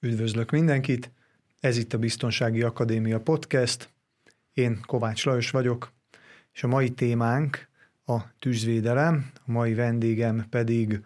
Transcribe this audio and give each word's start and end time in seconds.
Üdvözlök 0.00 0.50
mindenkit! 0.50 1.10
Ez 1.60 1.76
itt 1.76 1.92
a 1.92 1.98
Biztonsági 1.98 2.62
Akadémia 2.62 3.20
Podcast. 3.20 3.88
Én 4.52 4.80
Kovács 4.86 5.24
Lajos 5.24 5.50
vagyok, 5.50 5.92
és 6.52 6.62
a 6.62 6.66
mai 6.66 6.90
témánk 6.90 7.68
a 8.04 8.20
tűzvédelem, 8.38 9.30
a 9.46 9.50
mai 9.50 9.74
vendégem 9.74 10.46
pedig 10.50 11.00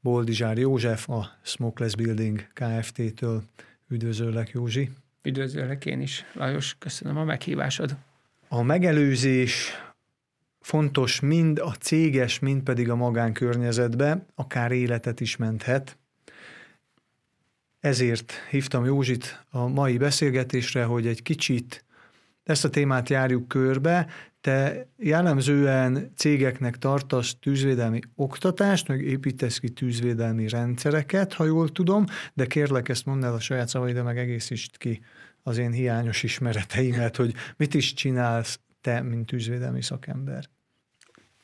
Boldizsár 0.00 0.58
József, 0.58 1.08
a 1.08 1.38
Smokeless 1.42 1.94
Building 1.94 2.46
Kft-től. 2.52 3.42
Üdvözöllek, 3.88 4.50
Józsi! 4.50 4.90
Üdvözöllek 5.22 5.86
én 5.86 6.00
is, 6.00 6.24
Lajos, 6.32 6.76
köszönöm 6.78 7.16
a 7.16 7.24
meghívásod. 7.24 7.96
A 8.48 8.62
megelőzés 8.62 9.70
fontos 10.60 11.20
mind 11.20 11.58
a 11.58 11.72
céges, 11.72 12.38
mind 12.38 12.62
pedig 12.62 12.90
a 12.90 12.96
magánkörnyezetbe, 12.96 14.26
akár 14.34 14.72
életet 14.72 15.20
is 15.20 15.36
menthet. 15.36 15.98
Ezért 17.86 18.32
hívtam 18.50 18.84
Józsit 18.84 19.44
a 19.50 19.66
mai 19.66 19.96
beszélgetésre, 19.96 20.84
hogy 20.84 21.06
egy 21.06 21.22
kicsit 21.22 21.84
ezt 22.44 22.64
a 22.64 22.70
témát 22.70 23.08
járjuk 23.08 23.48
körbe. 23.48 24.06
Te 24.40 24.86
jellemzően 24.96 26.12
cégeknek 26.16 26.76
tartasz 26.76 27.34
tűzvédelmi 27.40 28.00
oktatást, 28.14 28.88
meg 28.88 29.00
építesz 29.00 29.58
ki 29.58 29.68
tűzvédelmi 29.68 30.48
rendszereket, 30.48 31.32
ha 31.32 31.44
jól 31.44 31.72
tudom, 31.72 32.04
de 32.34 32.46
kérlek 32.46 32.88
ezt 32.88 33.06
mondd 33.06 33.24
el 33.24 33.34
a 33.34 33.40
saját 33.40 33.68
szavaidra, 33.68 34.02
meg 34.02 34.18
egészítsd 34.18 34.76
ki 34.76 35.00
az 35.42 35.58
én 35.58 35.72
hiányos 35.72 36.22
ismereteimet, 36.22 37.16
hogy 37.16 37.34
mit 37.56 37.74
is 37.74 37.92
csinálsz 37.92 38.60
te, 38.80 39.02
mint 39.02 39.26
tűzvédelmi 39.26 39.82
szakember. 39.82 40.48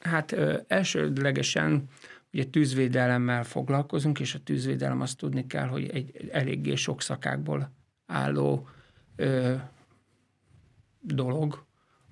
Hát 0.01 0.33
ö, 0.33 0.59
elsődlegesen 0.67 1.89
ugye 2.33 2.45
tűzvédelemmel 2.45 3.45
foglalkozunk, 3.45 4.21
és 4.21 4.35
a 4.35 4.43
tűzvédelem 4.43 5.01
azt 5.01 5.19
tudni 5.19 5.47
kell, 5.47 5.67
hogy 5.67 5.89
egy 5.89 6.29
eléggé 6.33 6.75
sok 6.75 7.03
szakákból 7.03 7.73
álló 8.07 8.69
ö, 9.17 9.55
dolog, 11.01 11.67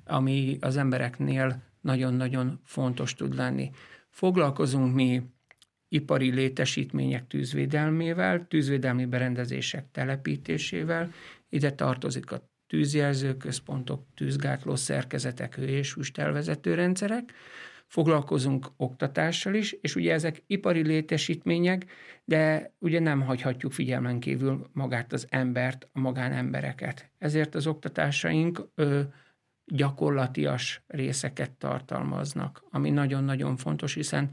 ami 0.04 0.58
az 0.60 0.76
embereknél 0.76 1.62
nagyon-nagyon 1.80 2.60
fontos 2.64 3.14
tud 3.14 3.34
lenni. 3.34 3.70
Foglalkozunk 4.10 4.94
mi 4.94 5.22
ipari 5.88 6.30
létesítmények 6.30 7.26
tűzvédelmével, 7.26 8.46
tűzvédelmi 8.48 9.04
berendezések 9.04 9.90
telepítésével, 9.90 11.12
ide 11.48 11.72
tartozik 11.72 12.32
a 12.32 12.48
tűzjelzőközpontok, 12.66 14.06
tűzgátló 14.14 14.76
szerkezetek, 14.76 15.54
hő- 15.54 15.68
és 15.68 15.92
füstelvezető 15.92 16.74
rendszerek, 16.74 17.32
foglalkozunk 17.90 18.66
oktatással 18.76 19.54
is, 19.54 19.72
és 19.72 19.94
ugye 19.94 20.12
ezek 20.12 20.42
ipari 20.46 20.82
létesítmények, 20.82 21.86
de 22.24 22.72
ugye 22.78 23.00
nem 23.00 23.20
hagyhatjuk 23.20 23.72
figyelmen 23.72 24.20
kívül 24.20 24.66
magát 24.72 25.12
az 25.12 25.26
embert, 25.30 25.88
a 25.92 26.00
magánembereket. 26.00 27.10
Ezért 27.18 27.54
az 27.54 27.66
oktatásaink 27.66 28.68
ö, 28.74 29.00
gyakorlatias 29.64 30.82
részeket 30.86 31.50
tartalmaznak, 31.50 32.64
ami 32.70 32.90
nagyon-nagyon 32.90 33.56
fontos, 33.56 33.94
hiszen 33.94 34.30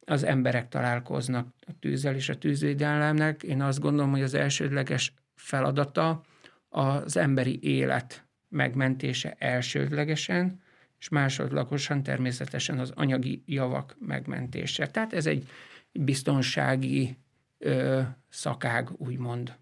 az 0.00 0.22
emberek 0.22 0.68
találkoznak 0.68 1.48
a 1.66 1.72
tűzzel 1.80 2.14
és 2.14 2.28
a 2.28 2.38
tűzvédelemnek. 2.38 3.42
Én 3.42 3.62
azt 3.62 3.80
gondolom, 3.80 4.10
hogy 4.10 4.22
az 4.22 4.34
elsődleges 4.34 5.12
feladata 5.34 6.20
az 6.68 7.16
emberi 7.16 7.58
élet 7.62 8.26
megmentése 8.48 9.34
elsődlegesen, 9.38 10.64
és 11.06 11.12
másodlagosan 11.12 12.02
természetesen 12.02 12.78
az 12.78 12.92
anyagi 12.94 13.42
javak 13.46 13.96
megmentése. 13.98 14.86
Tehát 14.86 15.12
ez 15.12 15.26
egy 15.26 15.48
biztonsági 15.92 17.16
ö, 17.58 18.00
szakág, 18.28 18.88
úgymond. 18.96 19.56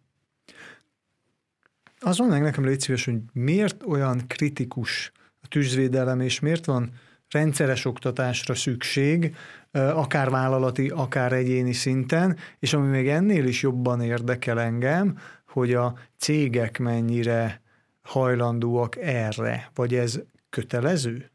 Az 1.98 2.18
meg 2.18 2.42
nekem 2.42 2.64
légy 2.64 2.80
szíves, 2.80 3.04
hogy 3.04 3.18
miért 3.32 3.82
olyan 3.82 4.26
kritikus 4.26 5.12
a 5.40 5.48
tűzvédelem, 5.48 6.20
és 6.20 6.40
miért 6.40 6.64
van 6.64 6.92
rendszeres 7.30 7.84
oktatásra 7.84 8.54
szükség, 8.54 9.36
akár 9.72 10.30
vállalati, 10.30 10.88
akár 10.88 11.32
egyéni 11.32 11.72
szinten, 11.72 12.36
és 12.58 12.72
ami 12.72 12.86
még 12.86 13.08
ennél 13.08 13.46
is 13.46 13.62
jobban 13.62 14.00
érdekel 14.00 14.60
engem, 14.60 15.18
hogy 15.46 15.74
a 15.74 15.98
cégek 16.18 16.78
mennyire 16.78 17.60
hajlandóak 18.02 18.96
erre, 18.96 19.70
vagy 19.74 19.94
ez 19.94 20.20
kötelező? 20.50 21.32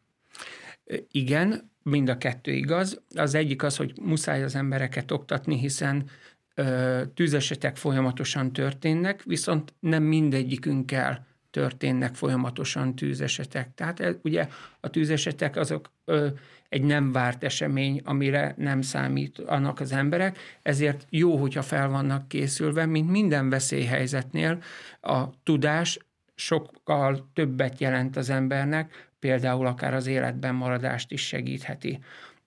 Igen, 1.12 1.72
mind 1.84 2.10
a 2.10 2.18
kettő 2.18 2.52
igaz. 2.52 3.02
Az 3.16 3.34
egyik 3.36 3.64
az, 3.64 3.78
hogy 3.78 3.94
muszáj 4.02 4.44
az 4.44 4.56
embereket 4.56 5.12
oktatni, 5.12 5.58
hiszen 5.58 6.10
tűzesetek 7.14 7.76
folyamatosan 7.76 8.54
történnek, 8.54 9.24
viszont 9.24 9.74
nem 9.80 10.04
mindegyikünkkel 10.04 11.28
történnek 11.52 12.16
folyamatosan 12.16 12.96
tűzesetek. 12.96 13.74
Tehát 13.76 14.18
ugye 14.22 14.48
a 14.80 14.90
tűzesetek 14.90 15.56
azok 15.56 15.92
egy 16.70 16.84
nem 16.84 17.12
várt 17.12 17.44
esemény, 17.44 18.02
amire 18.04 18.54
nem 18.58 18.82
számít 18.82 19.40
annak 19.40 19.80
az 19.80 19.92
emberek, 19.92 20.38
ezért 20.62 21.06
jó, 21.10 21.36
hogyha 21.36 21.62
fel 21.62 21.90
vannak 21.90 22.28
készülve, 22.28 22.86
mint 22.86 23.10
minden 23.10 23.50
veszélyhelyzetnél 23.50 24.62
a 25.02 25.44
tudás 25.44 26.00
sokkal 26.36 27.30
többet 27.34 27.80
jelent 27.80 28.18
az 28.18 28.30
embernek, 28.30 29.09
például 29.19 29.66
akár 29.66 29.94
az 29.94 30.07
életben 30.07 30.56
maradást 30.56 31.12
is 31.12 31.28
segítheti. 31.28 32.00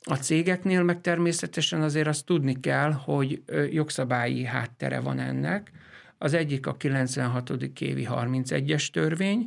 A 0.05 0.15
cégeknél 0.15 0.83
meg 0.83 1.01
természetesen 1.01 1.83
azért 1.83 2.07
azt 2.07 2.27
tudni 2.27 2.61
kell, 2.61 2.93
hogy 2.93 3.43
jogszabályi 3.71 4.45
háttere 4.45 5.01
van 5.01 5.19
ennek. 5.19 5.71
Az 6.19 6.35
egyik 6.35 6.67
a 6.67 6.77
96. 6.77 7.51
évi 7.79 8.07
31-es 8.11 8.91
törvény, 8.91 9.47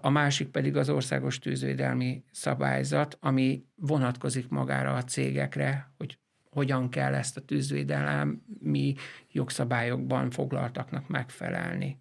a 0.00 0.10
másik 0.10 0.48
pedig 0.48 0.76
az 0.76 0.88
országos 0.88 1.38
tűzvédelmi 1.38 2.24
szabályzat, 2.30 3.18
ami 3.20 3.64
vonatkozik 3.76 4.48
magára 4.48 4.94
a 4.94 5.04
cégekre, 5.04 5.90
hogy 5.96 6.18
hogyan 6.50 6.88
kell 6.90 7.14
ezt 7.14 7.36
a 7.36 7.40
tűzvédelmi 7.40 8.94
jogszabályokban 9.32 10.30
foglaltaknak 10.30 11.08
megfelelni. 11.08 12.00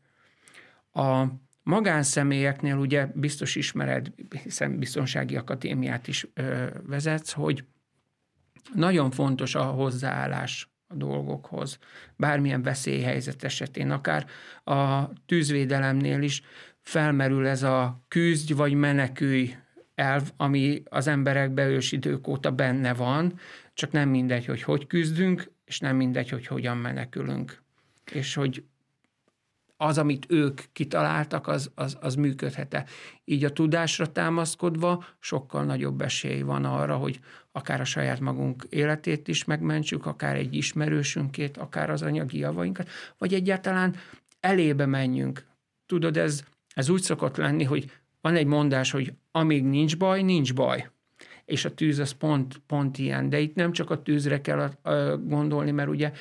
A 0.91 1.25
magánszemélyeknél 1.65 2.75
ugye 2.75 3.07
biztos 3.13 3.55
ismered, 3.55 4.11
hiszen 4.43 4.79
biztonsági 4.79 5.35
akadémiát 5.35 6.07
is 6.07 6.27
ö, 6.33 6.65
vezetsz, 6.87 7.31
hogy 7.31 7.63
nagyon 8.73 9.11
fontos 9.11 9.55
a 9.55 9.63
hozzáállás 9.63 10.69
a 10.87 10.95
dolgokhoz, 10.95 11.79
bármilyen 12.15 12.61
veszélyhelyzet 12.61 13.43
esetén, 13.43 13.91
akár 13.91 14.25
a 14.63 15.09
tűzvédelemnél 15.25 16.21
is 16.21 16.41
felmerül 16.81 17.47
ez 17.47 17.63
a 17.63 18.03
küzdj 18.07 18.53
vagy 18.53 18.73
menekülj 18.73 19.55
elv, 19.95 20.31
ami 20.37 20.83
az 20.89 21.07
emberekbe 21.07 21.67
ősidők 21.67 22.27
óta 22.27 22.51
benne 22.51 22.93
van, 22.93 23.39
csak 23.73 23.91
nem 23.91 24.09
mindegy, 24.09 24.45
hogy 24.45 24.61
hogy 24.61 24.87
küzdünk, 24.87 25.51
és 25.65 25.79
nem 25.79 25.95
mindegy, 25.95 26.29
hogy 26.29 26.47
hogyan 26.47 26.77
menekülünk. 26.77 27.63
És 28.11 28.33
hogy 28.33 28.63
az, 29.85 29.97
amit 29.97 30.25
ők 30.29 30.61
kitaláltak, 30.73 31.47
az, 31.47 31.71
az, 31.75 31.97
az 32.01 32.15
működhet-e. 32.15 32.85
Így 33.25 33.43
a 33.43 33.51
tudásra 33.51 34.11
támaszkodva 34.11 35.05
sokkal 35.19 35.63
nagyobb 35.63 36.01
esély 36.01 36.41
van 36.41 36.65
arra, 36.65 36.95
hogy 36.95 37.19
akár 37.51 37.81
a 37.81 37.85
saját 37.85 38.19
magunk 38.19 38.65
életét 38.69 39.27
is 39.27 39.43
megmentsük, 39.43 40.05
akár 40.05 40.35
egy 40.35 40.55
ismerősünkét, 40.55 41.57
akár 41.57 41.89
az 41.89 42.01
anyagi 42.01 42.37
javainkat, 42.37 42.89
vagy 43.17 43.33
egyáltalán 43.33 43.95
elébe 44.39 44.85
menjünk. 44.85 45.45
Tudod, 45.85 46.17
ez, 46.17 46.43
ez 46.73 46.89
úgy 46.89 47.01
szokott 47.01 47.37
lenni, 47.37 47.63
hogy 47.63 47.91
van 48.21 48.35
egy 48.35 48.45
mondás, 48.45 48.91
hogy 48.91 49.13
amíg 49.31 49.63
nincs 49.63 49.97
baj, 49.97 50.21
nincs 50.21 50.53
baj. 50.53 50.89
És 51.45 51.65
a 51.65 51.73
tűz 51.73 51.99
az 51.99 52.11
pont, 52.11 52.61
pont 52.67 52.97
ilyen. 52.97 53.29
De 53.29 53.39
itt 53.39 53.55
nem 53.55 53.71
csak 53.71 53.89
a 53.89 54.01
tűzre 54.01 54.41
kell 54.41 54.71
gondolni, 55.23 55.71
mert 55.71 55.89
ugye 55.89 56.11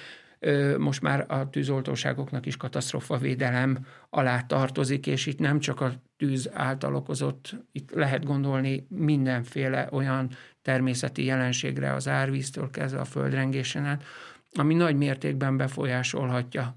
most 0.79 1.03
már 1.03 1.25
a 1.29 1.51
tűzoltóságoknak 1.51 2.47
is 2.47 2.57
katasztrofavédelem 2.57 3.87
alá 4.11 4.41
tartozik, 4.41 5.07
és 5.07 5.27
itt 5.27 5.39
nem 5.39 5.59
csak 5.59 5.81
a 5.81 5.93
tűz 6.17 6.51
által 6.53 6.95
okozott, 6.95 7.57
itt 7.73 7.91
lehet 7.91 8.25
gondolni 8.25 8.87
mindenféle 8.89 9.89
olyan 9.93 10.31
természeti 10.63 11.25
jelenségre 11.25 11.93
az 11.93 12.09
árvíztől 12.09 12.71
kezdve 12.71 13.01
a 13.01 13.05
földrengésen 13.05 13.85
át, 13.85 14.05
ami 14.53 14.75
nagy 14.75 14.97
mértékben 14.97 15.57
befolyásolhatja 15.57 16.77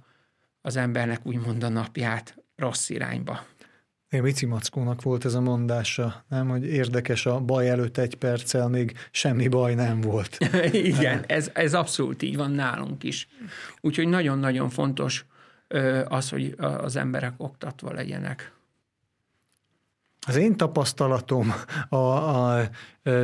az 0.62 0.76
embernek 0.76 1.26
úgymond 1.26 1.64
a 1.64 1.70
napját 1.70 2.44
rossz 2.56 2.90
irányba. 2.90 3.46
Én 4.10 4.22
Mici 4.22 4.46
Mackónak 4.46 5.02
volt 5.02 5.26
ez 5.26 5.34
a 5.34 5.42
mondása, 5.42 6.24
nem, 6.30 6.48
hogy 6.48 6.66
érdekes 6.66 7.26
a 7.26 7.40
baj 7.40 7.70
előtt 7.70 7.98
egy 7.98 8.16
perccel 8.16 8.68
még 8.68 8.98
semmi 9.12 9.48
baj 9.48 9.76
nem 9.76 10.02
volt. 10.02 10.38
Igen, 10.72 11.24
ez, 11.28 11.50
ez 11.54 11.74
abszolút 11.74 12.22
így 12.22 12.36
van 12.36 12.52
nálunk 12.52 13.04
is. 13.04 13.28
Úgyhogy 13.82 14.08
nagyon-nagyon 14.08 14.70
fontos 14.70 15.26
az, 16.08 16.30
hogy 16.30 16.56
az 16.58 16.96
emberek 16.96 17.34
oktatva 17.38 17.94
legyenek. 17.94 18.52
Az 20.28 20.36
én 20.36 20.58
tapasztalatom 20.58 21.54
a, 21.90 21.96
a 21.96 22.70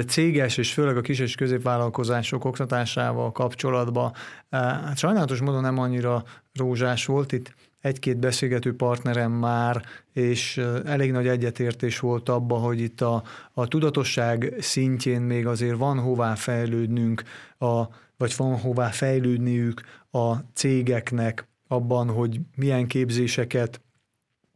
céges 0.08 0.58
és 0.58 0.74
főleg 0.74 0.98
a 0.98 1.02
kis 1.02 1.20
és 1.20 1.36
középvállalkozások 1.36 2.46
oktatásával 2.46 3.32
kapcsolatban 3.32 4.14
hát 4.50 4.98
sajnálatos 4.98 5.40
módon 5.40 5.62
nem 5.62 5.78
annyira 5.78 6.24
rózsás 6.54 7.06
volt. 7.06 7.32
Itt 7.32 7.54
egy-két 7.84 8.18
beszélgető 8.18 8.76
partnerem 8.76 9.32
már, 9.32 9.82
és 10.14 10.58
elég 10.86 11.12
nagy 11.12 11.28
egyetértés 11.28 12.00
volt 12.00 12.30
abba, 12.30 12.56
hogy 12.56 12.80
itt 12.80 13.02
a, 13.02 13.24
a 13.54 13.68
tudatosság 13.68 14.54
szintjén 14.60 15.22
még 15.22 15.48
azért 15.48 15.78
van 15.78 16.00
hová 16.00 16.36
fejlődnünk, 16.36 17.24
a, 17.58 17.84
vagy 18.18 18.34
van 18.38 18.60
hová 18.60 18.88
fejlődniük 18.88 19.82
a 20.12 20.36
cégeknek 20.54 21.48
abban, 21.68 22.10
hogy 22.10 22.40
milyen 22.56 22.88
képzéseket 22.88 23.82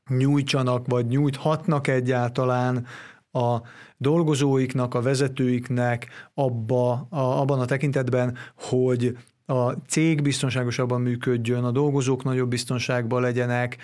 nyújtsanak, 0.09 0.87
vagy 0.87 1.05
nyújthatnak 1.05 1.87
egyáltalán 1.87 2.85
a 3.31 3.57
dolgozóiknak, 3.97 4.93
a 4.93 5.01
vezetőiknek 5.01 6.07
abba, 6.33 6.91
a, 7.09 7.39
abban 7.39 7.59
a 7.59 7.65
tekintetben, 7.65 8.37
hogy 8.55 9.17
a 9.49 9.71
cég 9.71 10.21
biztonságosabban 10.21 11.01
működjön, 11.01 11.63
a 11.63 11.71
dolgozók 11.71 12.23
nagyobb 12.23 12.49
biztonságban 12.49 13.21
legyenek. 13.21 13.77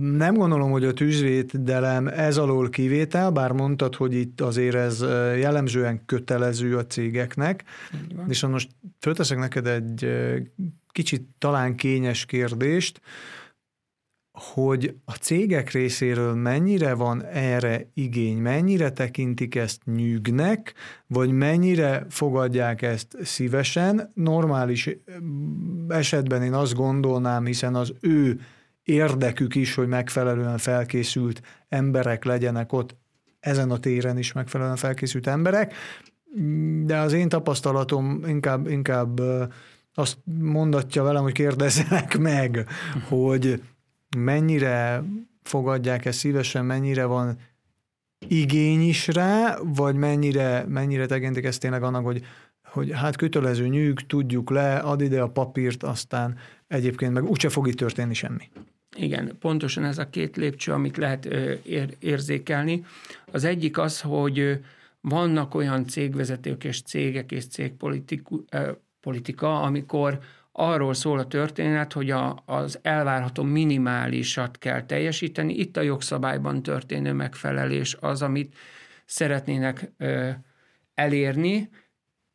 Nem 0.00 0.34
gondolom, 0.34 0.70
hogy 0.70 0.84
a 0.84 0.92
tűzvédelem 0.92 2.06
ez 2.06 2.36
alól 2.36 2.68
kivétel, 2.68 3.30
bár 3.30 3.52
mondtad, 3.52 3.94
hogy 3.94 4.14
itt 4.14 4.40
azért 4.40 4.74
ez 4.74 5.00
jellemzően 5.36 6.04
kötelező 6.06 6.76
a 6.76 6.86
cégeknek. 6.86 7.64
És 8.28 8.46
most 8.46 8.70
fölteszek 9.00 9.38
neked 9.38 9.66
egy 9.66 10.06
kicsit 10.92 11.22
talán 11.38 11.74
kényes 11.74 12.24
kérdést, 12.24 13.00
hogy 14.40 14.94
a 15.04 15.12
cégek 15.12 15.70
részéről 15.70 16.34
mennyire 16.34 16.94
van 16.94 17.24
erre 17.24 17.90
igény, 17.94 18.36
mennyire 18.36 18.90
tekintik 18.90 19.54
ezt 19.54 19.80
nyűgnek, 19.84 20.74
vagy 21.06 21.30
mennyire 21.30 22.06
fogadják 22.08 22.82
ezt 22.82 23.16
szívesen. 23.22 24.12
Normális 24.14 24.90
esetben 25.88 26.42
én 26.42 26.52
azt 26.52 26.74
gondolnám, 26.74 27.44
hiszen 27.44 27.74
az 27.74 27.92
ő 28.00 28.40
érdekük 28.82 29.54
is, 29.54 29.74
hogy 29.74 29.88
megfelelően 29.88 30.58
felkészült 30.58 31.42
emberek 31.68 32.24
legyenek 32.24 32.72
ott, 32.72 32.96
ezen 33.40 33.70
a 33.70 33.78
téren 33.78 34.18
is 34.18 34.32
megfelelően 34.32 34.76
felkészült 34.76 35.26
emberek, 35.26 35.74
de 36.84 36.98
az 36.98 37.12
én 37.12 37.28
tapasztalatom 37.28 38.22
inkább, 38.26 38.68
inkább 38.68 39.20
azt 39.94 40.18
mondatja 40.42 41.02
velem, 41.02 41.22
hogy 41.22 41.32
kérdezzenek 41.32 42.18
meg, 42.18 42.66
hogy 43.08 43.62
mennyire 44.16 45.02
fogadják 45.42 46.04
ezt 46.04 46.18
szívesen, 46.18 46.64
mennyire 46.64 47.04
van 47.04 47.38
igény 48.28 48.80
is 48.80 49.06
rá, 49.06 49.58
vagy 49.62 49.94
mennyire, 49.94 50.64
mennyire 50.68 51.06
tekintik 51.06 51.44
ezt 51.44 51.60
tényleg 51.60 51.82
annak, 51.82 52.04
hogy, 52.04 52.24
hogy 52.64 52.90
hát 52.92 53.16
kötelező 53.16 53.68
nyűg, 53.68 54.06
tudjuk 54.06 54.50
le, 54.50 54.76
ad 54.76 55.00
ide 55.00 55.20
a 55.20 55.28
papírt, 55.28 55.82
aztán 55.82 56.38
egyébként 56.66 57.12
meg 57.12 57.24
úgyse 57.24 57.48
fog 57.48 57.68
itt 57.68 57.76
történni 57.76 58.14
semmi. 58.14 58.50
Igen, 58.96 59.36
pontosan 59.40 59.84
ez 59.84 59.98
a 59.98 60.10
két 60.10 60.36
lépcső, 60.36 60.72
amit 60.72 60.96
lehet 60.96 61.24
ér- 61.64 61.96
érzékelni. 61.98 62.84
Az 63.30 63.44
egyik 63.44 63.78
az, 63.78 64.00
hogy 64.00 64.60
vannak 65.00 65.54
olyan 65.54 65.86
cégvezetők 65.86 66.64
és 66.64 66.82
cégek 66.82 67.32
és 67.32 67.46
cégpolitika, 67.46 69.60
amikor 69.60 70.18
arról 70.60 70.94
szól 70.94 71.18
a 71.18 71.26
történet, 71.26 71.92
hogy 71.92 72.10
a, 72.10 72.42
az 72.46 72.78
elvárható 72.82 73.42
minimálisat 73.42 74.58
kell 74.58 74.86
teljesíteni. 74.86 75.54
Itt 75.54 75.76
a 75.76 75.80
jogszabályban 75.80 76.62
történő 76.62 77.12
megfelelés 77.12 77.96
az, 78.00 78.22
amit 78.22 78.56
szeretnének 79.04 79.92
ö, 79.98 80.30
elérni. 80.94 81.68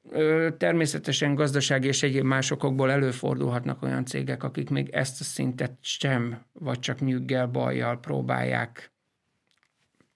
Ö, 0.10 0.48
természetesen 0.58 1.36
gazdasági 1.36 1.88
és 1.88 2.04
egyéb 2.04 2.24
másokból 2.24 2.92
előfordulhatnak 2.92 3.84
olyan 3.84 4.06
cégek, 4.06 4.44
akik 4.44 4.70
még 4.70 4.90
ezt 4.90 5.22
a 5.22 5.24
szintet 5.24 5.78
sem, 5.81 6.42
vagy 6.52 6.80
csak 6.80 7.00
nyüggel, 7.00 7.48
bajjal 7.48 8.00
próbálják 8.00 8.92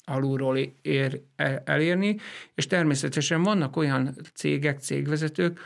alulról 0.03 0.57
ér, 0.81 1.21
elérni, 1.63 2.17
és 2.55 2.67
természetesen 2.67 3.43
vannak 3.43 3.75
olyan 3.75 4.15
cégek, 4.33 4.79
cégvezetők, 4.79 5.59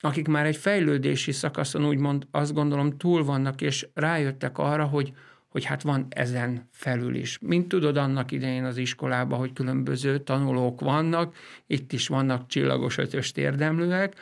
akik 0.00 0.28
már 0.28 0.46
egy 0.46 0.56
fejlődési 0.56 1.32
szakaszon 1.32 1.86
úgymond 1.86 2.26
azt 2.30 2.54
gondolom 2.54 2.96
túl 2.96 3.24
vannak, 3.24 3.60
és 3.60 3.88
rájöttek 3.94 4.58
arra, 4.58 4.84
hogy, 4.84 5.12
hogy 5.48 5.64
hát 5.64 5.82
van 5.82 6.06
ezen 6.08 6.68
felül 6.72 7.14
is. 7.14 7.38
Mint 7.40 7.68
tudod, 7.68 7.96
annak 7.96 8.32
idején 8.32 8.64
az 8.64 8.76
iskolában, 8.76 9.38
hogy 9.38 9.52
különböző 9.52 10.18
tanulók 10.18 10.80
vannak, 10.80 11.34
itt 11.66 11.92
is 11.92 12.08
vannak 12.08 12.46
csillagos 12.46 12.98
ötös 12.98 13.32
érdemlőek, 13.34 14.14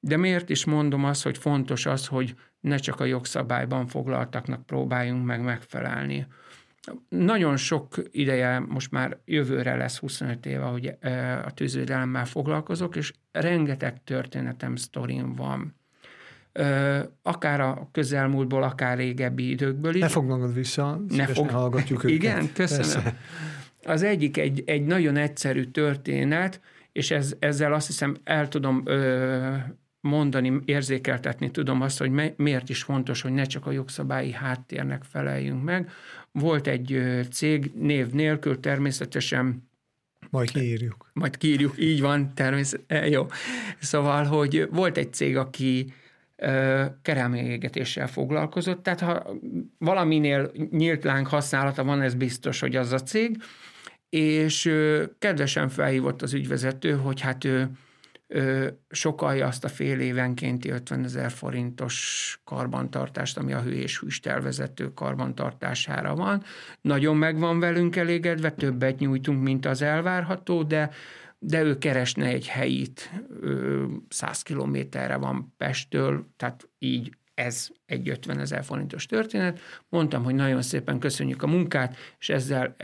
de 0.00 0.16
miért 0.16 0.48
is 0.48 0.64
mondom 0.64 1.04
azt, 1.04 1.22
hogy 1.22 1.38
fontos 1.38 1.86
az, 1.86 2.06
hogy 2.06 2.34
ne 2.60 2.76
csak 2.76 3.00
a 3.00 3.04
jogszabályban 3.04 3.86
foglaltaknak 3.86 4.66
próbáljunk 4.66 5.24
meg 5.24 5.42
megfelelni. 5.42 6.26
Nagyon 7.08 7.56
sok 7.56 7.94
ideje, 8.10 8.58
most 8.58 8.90
már 8.90 9.18
jövőre 9.24 9.76
lesz 9.76 9.98
25 9.98 10.46
éve, 10.46 10.64
hogy 10.64 10.94
e, 11.00 11.38
a 11.44 11.50
tűzvédelemmel 11.50 12.24
foglalkozok, 12.24 12.96
és 12.96 13.12
rengeteg 13.32 14.04
történetem, 14.04 14.76
sztorim 14.76 15.34
van. 15.34 15.76
Akár 17.22 17.60
a 17.60 17.88
közelmúltból, 17.92 18.62
akár 18.62 18.96
régebbi 18.96 19.50
időkből 19.50 19.94
is. 19.94 20.14
Ne 20.14 20.20
magad 20.20 20.54
vissza, 20.54 21.00
ne 21.08 21.26
fog... 21.26 21.50
hallgatjuk 21.50 21.98
őket. 22.04 22.16
Igen, 22.16 22.52
köszönöm. 22.52 23.02
Persze. 23.02 23.16
Az 23.84 24.02
egyik 24.02 24.36
egy, 24.36 24.62
egy 24.66 24.84
nagyon 24.84 25.16
egyszerű 25.16 25.64
történet, 25.64 26.60
és 26.92 27.10
ez, 27.10 27.36
ezzel 27.38 27.72
azt 27.72 27.86
hiszem 27.86 28.16
el 28.24 28.48
tudom 28.48 28.82
ö, 28.84 29.54
mondani, 30.00 30.60
érzékeltetni 30.64 31.50
tudom 31.50 31.80
azt, 31.80 31.98
hogy 31.98 32.34
miért 32.36 32.68
is 32.68 32.82
fontos, 32.82 33.20
hogy 33.20 33.32
ne 33.32 33.44
csak 33.44 33.66
a 33.66 33.70
jogszabályi 33.70 34.32
háttérnek 34.32 35.04
feleljünk 35.04 35.64
meg. 35.64 35.90
Volt 36.32 36.66
egy 36.66 37.02
cég 37.30 37.72
név 37.74 38.10
nélkül 38.10 38.60
természetesen 38.60 39.68
majd 40.30 40.50
kiírjuk. 40.50 41.10
Majd 41.12 41.36
kiírjuk, 41.36 41.74
így 41.78 42.00
van, 42.00 42.34
természetesen. 42.34 43.10
Jó. 43.10 43.26
Szóval, 43.78 44.24
hogy 44.24 44.68
volt 44.70 44.96
egy 44.96 45.12
cég, 45.12 45.36
aki 45.36 45.92
kerámiaégetéssel 47.02 48.08
foglalkozott, 48.08 48.82
tehát 48.82 49.00
ha 49.00 49.36
valaminél 49.78 50.50
nyílt 50.70 51.04
láng 51.04 51.26
használata 51.26 51.84
van, 51.84 52.02
ez 52.02 52.14
biztos, 52.14 52.60
hogy 52.60 52.76
az 52.76 52.92
a 52.92 52.98
cég, 52.98 53.42
és 54.08 54.72
kedvesen 55.18 55.68
felhívott 55.68 56.22
az 56.22 56.34
ügyvezető, 56.34 56.92
hogy 56.92 57.20
hát 57.20 57.44
ő 57.44 57.70
sokalja 58.88 59.46
azt 59.46 59.64
a 59.64 59.68
fél 59.68 60.00
évenkénti 60.00 60.70
50 60.70 61.04
ezer 61.04 61.30
forintos 61.30 62.40
karbantartást, 62.44 63.38
ami 63.38 63.52
a 63.52 63.60
hő 63.60 63.72
és 63.72 64.00
hűstelvezető 64.00 64.92
karbantartására 64.94 66.14
van. 66.14 66.42
Nagyon 66.80 67.16
meg 67.16 67.38
van 67.38 67.60
velünk 67.60 67.96
elégedve, 67.96 68.50
többet 68.50 68.98
nyújtunk, 68.98 69.42
mint 69.42 69.66
az 69.66 69.82
elvárható, 69.82 70.62
de 70.62 70.90
de 71.38 71.62
ő 71.62 71.78
keresne 71.78 72.26
egy 72.26 72.48
helyit, 72.48 73.10
100 74.08 74.42
kilométerre 74.42 75.16
van 75.16 75.54
Pesttől, 75.56 76.26
tehát 76.36 76.68
így 76.78 77.16
ez 77.34 77.68
egy 77.86 78.08
50 78.08 78.38
ezer 78.38 78.64
forintos 78.64 79.06
történet. 79.06 79.60
Mondtam, 79.88 80.24
hogy 80.24 80.34
nagyon 80.34 80.62
szépen 80.62 80.98
köszönjük 80.98 81.42
a 81.42 81.46
munkát, 81.46 81.96
és 82.18 82.28
ezzel 82.28 82.76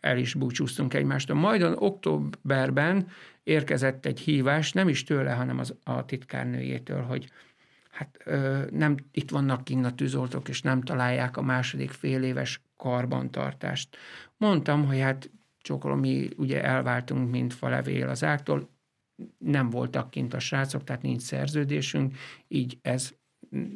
el 0.00 0.18
is 0.18 0.34
búcsúztunk 0.34 0.94
egymástól. 0.94 1.36
Majd 1.36 1.62
októberben 1.62 3.08
érkezett 3.42 4.06
egy 4.06 4.20
hívás, 4.20 4.72
nem 4.72 4.88
is 4.88 5.04
tőle, 5.04 5.32
hanem 5.32 5.58
az, 5.58 5.74
a 5.84 6.04
titkárnőjétől, 6.04 7.02
hogy 7.02 7.30
hát 7.90 8.18
ö, 8.24 8.62
nem, 8.70 8.96
itt 9.12 9.30
vannak 9.30 9.64
kinn 9.64 9.84
a 9.84 9.94
tűzoltók, 9.94 10.48
és 10.48 10.62
nem 10.62 10.80
találják 10.80 11.36
a 11.36 11.42
második 11.42 11.90
fél 11.90 12.22
éves 12.22 12.60
karbantartást. 12.76 13.96
Mondtam, 14.36 14.86
hogy 14.86 14.98
hát 15.00 15.30
csókolom, 15.60 15.98
mi 15.98 16.28
ugye 16.36 16.62
elváltunk, 16.62 17.30
mint 17.30 17.54
falevél 17.54 18.08
az 18.08 18.24
ágtól, 18.24 18.70
nem 19.38 19.70
voltak 19.70 20.10
kint 20.10 20.34
a 20.34 20.38
srácok, 20.38 20.84
tehát 20.84 21.02
nincs 21.02 21.22
szerződésünk, 21.22 22.16
így 22.48 22.78
ez 22.82 23.14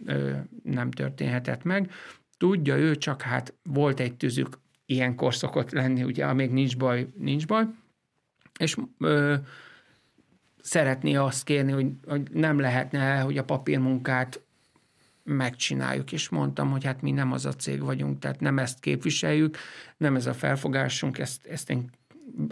ö, 0.05 0.37
nem 0.63 0.91
történhetett 0.91 1.63
meg. 1.63 1.91
Tudja 2.37 2.77
ő, 2.77 2.97
csak 2.97 3.23
hát 3.23 3.55
volt 3.63 4.01
egy 4.01 4.17
tűzük, 4.17 4.59
ilyenkor 4.87 5.35
szokott 5.35 5.71
lenni, 5.71 6.03
ugye, 6.03 6.27
amíg 6.27 6.51
nincs 6.51 6.77
baj, 6.77 7.09
nincs 7.19 7.47
baj, 7.47 7.65
és 8.59 8.77
ö, 8.99 9.35
szeretné 10.61 11.15
azt 11.15 11.45
kérni, 11.45 11.73
hogy, 11.73 11.87
hogy 12.07 12.31
nem 12.33 12.59
lehetne, 12.59 13.21
hogy 13.21 13.39
a 13.39 13.45
papírmunkát 13.45 14.41
megcsináljuk, 15.23 16.13
és 16.13 16.29
mondtam, 16.29 16.71
hogy 16.71 16.85
hát 16.85 17.03
mi 17.03 17.11
nem 17.11 17.33
az 17.33 17.47
a 17.47 17.53
cég 17.53 17.81
vagyunk, 17.81 18.19
tehát 18.19 18.41
nem 18.41 18.59
ezt 18.59 18.81
képviseljük, 18.81 19.57
nem 19.97 20.17
ez 20.17 20.27
a 20.27 20.35
felfogásunk, 20.35 21.19
ezt, 21.19 21.47
ezt 21.47 21.71
én 21.71 21.91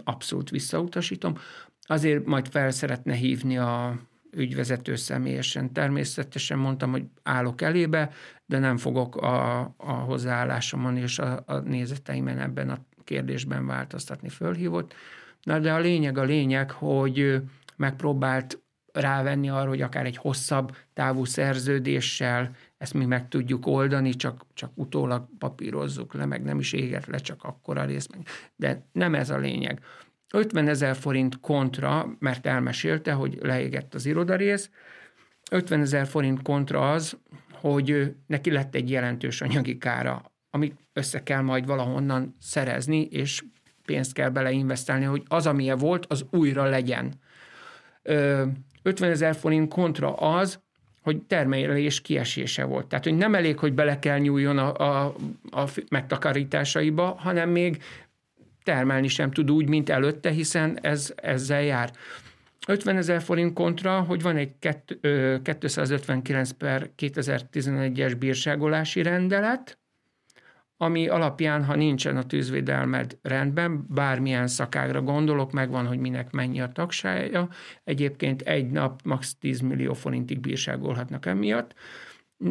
abszolút 0.03 0.49
visszautasítom. 0.49 1.37
Azért 1.81 2.25
majd 2.25 2.47
fel 2.47 2.71
szeretne 2.71 3.13
hívni 3.13 3.57
a 3.57 3.99
ügyvezető 4.31 4.95
személyesen. 4.95 5.73
Természetesen 5.73 6.57
mondtam, 6.57 6.91
hogy 6.91 7.03
állok 7.23 7.61
elébe, 7.61 8.11
de 8.45 8.59
nem 8.59 8.77
fogok 8.77 9.15
a, 9.15 9.59
a 9.77 9.91
hozzáállásomon 9.91 10.97
és 10.97 11.19
a, 11.19 11.43
a 11.45 11.57
nézeteimen 11.57 12.39
ebben 12.39 12.69
a 12.69 12.79
kérdésben 13.03 13.65
változtatni. 13.65 14.29
Fölhívott. 14.29 14.93
Na 15.45 15.59
de 15.59 15.73
a 15.73 15.79
lényeg 15.79 16.17
a 16.17 16.23
lényeg, 16.23 16.71
hogy 16.71 17.41
megpróbált 17.75 18.59
rávenni 18.91 19.49
arra, 19.49 19.69
hogy 19.69 19.81
akár 19.81 20.05
egy 20.05 20.17
hosszabb 20.17 20.75
távú 20.93 21.25
szerződéssel 21.25 22.55
ezt 22.77 22.93
mi 22.93 23.05
meg 23.05 23.27
tudjuk 23.27 23.67
oldani, 23.67 24.15
csak, 24.15 24.45
csak 24.53 24.71
utólag 24.73 25.27
papírozzuk 25.37 26.13
le, 26.13 26.25
meg 26.25 26.43
nem 26.43 26.59
is 26.59 26.73
éget 26.73 27.05
le 27.05 27.17
csak 27.17 27.43
akkora 27.43 27.85
rész. 27.85 28.07
Meg. 28.07 28.27
De 28.55 28.85
nem 28.91 29.15
ez 29.15 29.29
a 29.29 29.37
lényeg. 29.37 29.79
50 30.33 30.67
ezer 30.67 30.95
forint 30.95 31.39
kontra, 31.39 32.15
mert 32.19 32.45
elmesélte, 32.45 33.11
hogy 33.11 33.37
leégett 33.41 33.93
az 33.93 34.05
irodarész, 34.05 34.69
50 35.51 35.79
ezer 35.79 36.07
forint 36.07 36.41
kontra 36.41 36.91
az, 36.91 37.17
hogy 37.51 38.15
neki 38.27 38.51
lett 38.51 38.75
egy 38.75 38.89
jelentős 38.89 39.41
anyagi 39.41 39.77
kára, 39.77 40.31
amit 40.49 40.79
össze 40.93 41.23
kell 41.23 41.41
majd 41.41 41.65
valahonnan 41.65 42.35
szerezni, 42.39 43.01
és 43.01 43.43
pénzt 43.85 44.13
kell 44.13 44.29
beleinvestálni, 44.29 45.05
hogy 45.05 45.23
az, 45.27 45.47
amilyen 45.47 45.77
volt, 45.77 46.05
az 46.05 46.25
újra 46.31 46.65
legyen. 46.65 47.13
50 48.03 49.09
ezer 49.09 49.35
forint 49.35 49.73
kontra 49.73 50.13
az, 50.13 50.59
hogy 51.01 51.21
termelés 51.21 52.01
kiesése 52.01 52.63
volt. 52.63 52.87
Tehát, 52.87 53.03
hogy 53.03 53.17
nem 53.17 53.35
elég, 53.35 53.59
hogy 53.59 53.73
bele 53.73 53.99
kell 53.99 54.19
nyúljon 54.19 54.57
a, 54.57 54.73
a, 54.73 55.15
a 55.51 55.69
megtakarításaiba, 55.89 57.15
hanem 57.19 57.49
még 57.49 57.83
termelni 58.63 59.07
sem 59.07 59.31
tud 59.31 59.51
úgy, 59.51 59.69
mint 59.69 59.89
előtte, 59.89 60.29
hiszen 60.29 60.79
ez 60.81 61.13
ezzel 61.15 61.61
jár. 61.61 61.91
50 62.67 62.97
ezer 62.97 63.21
forint 63.21 63.53
kontra, 63.53 64.01
hogy 64.01 64.21
van 64.21 64.37
egy 64.37 64.51
259 65.59 66.51
per 66.51 66.89
2011-es 66.97 68.15
bírságolási 68.19 69.01
rendelet, 69.01 69.77
ami 70.77 71.07
alapján, 71.07 71.63
ha 71.63 71.75
nincsen 71.75 72.17
a 72.17 72.25
tűzvédelmed 72.25 73.17
rendben, 73.21 73.85
bármilyen 73.89 74.47
szakágra 74.47 75.01
gondolok, 75.01 75.51
megvan, 75.51 75.87
hogy 75.87 75.99
minek 75.99 76.31
mennyi 76.31 76.61
a 76.61 76.71
tagsája, 76.71 77.49
egyébként 77.83 78.41
egy 78.41 78.69
nap 78.71 79.01
max. 79.03 79.35
10 79.35 79.59
millió 79.59 79.93
forintig 79.93 80.39
bírságolhatnak 80.39 81.25
emiatt. 81.25 81.73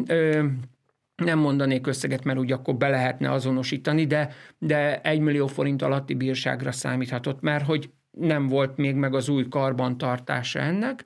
Ö, 0.07 0.45
nem 1.15 1.39
mondanék 1.39 1.87
összeget, 1.87 2.23
mert 2.23 2.39
úgy 2.39 2.51
akkor 2.51 2.75
be 2.75 2.89
lehetne 2.89 3.31
azonosítani, 3.31 4.05
de, 4.05 4.33
de 4.57 5.01
egy 5.01 5.19
millió 5.19 5.47
forint 5.47 5.81
alatti 5.81 6.13
bírságra 6.13 6.71
számíthatott, 6.71 7.41
mert 7.41 7.65
hogy 7.65 7.89
nem 8.11 8.47
volt 8.47 8.77
még 8.77 8.95
meg 8.95 9.13
az 9.13 9.29
új 9.29 9.47
karbantartása 9.47 10.59
ennek, 10.59 11.05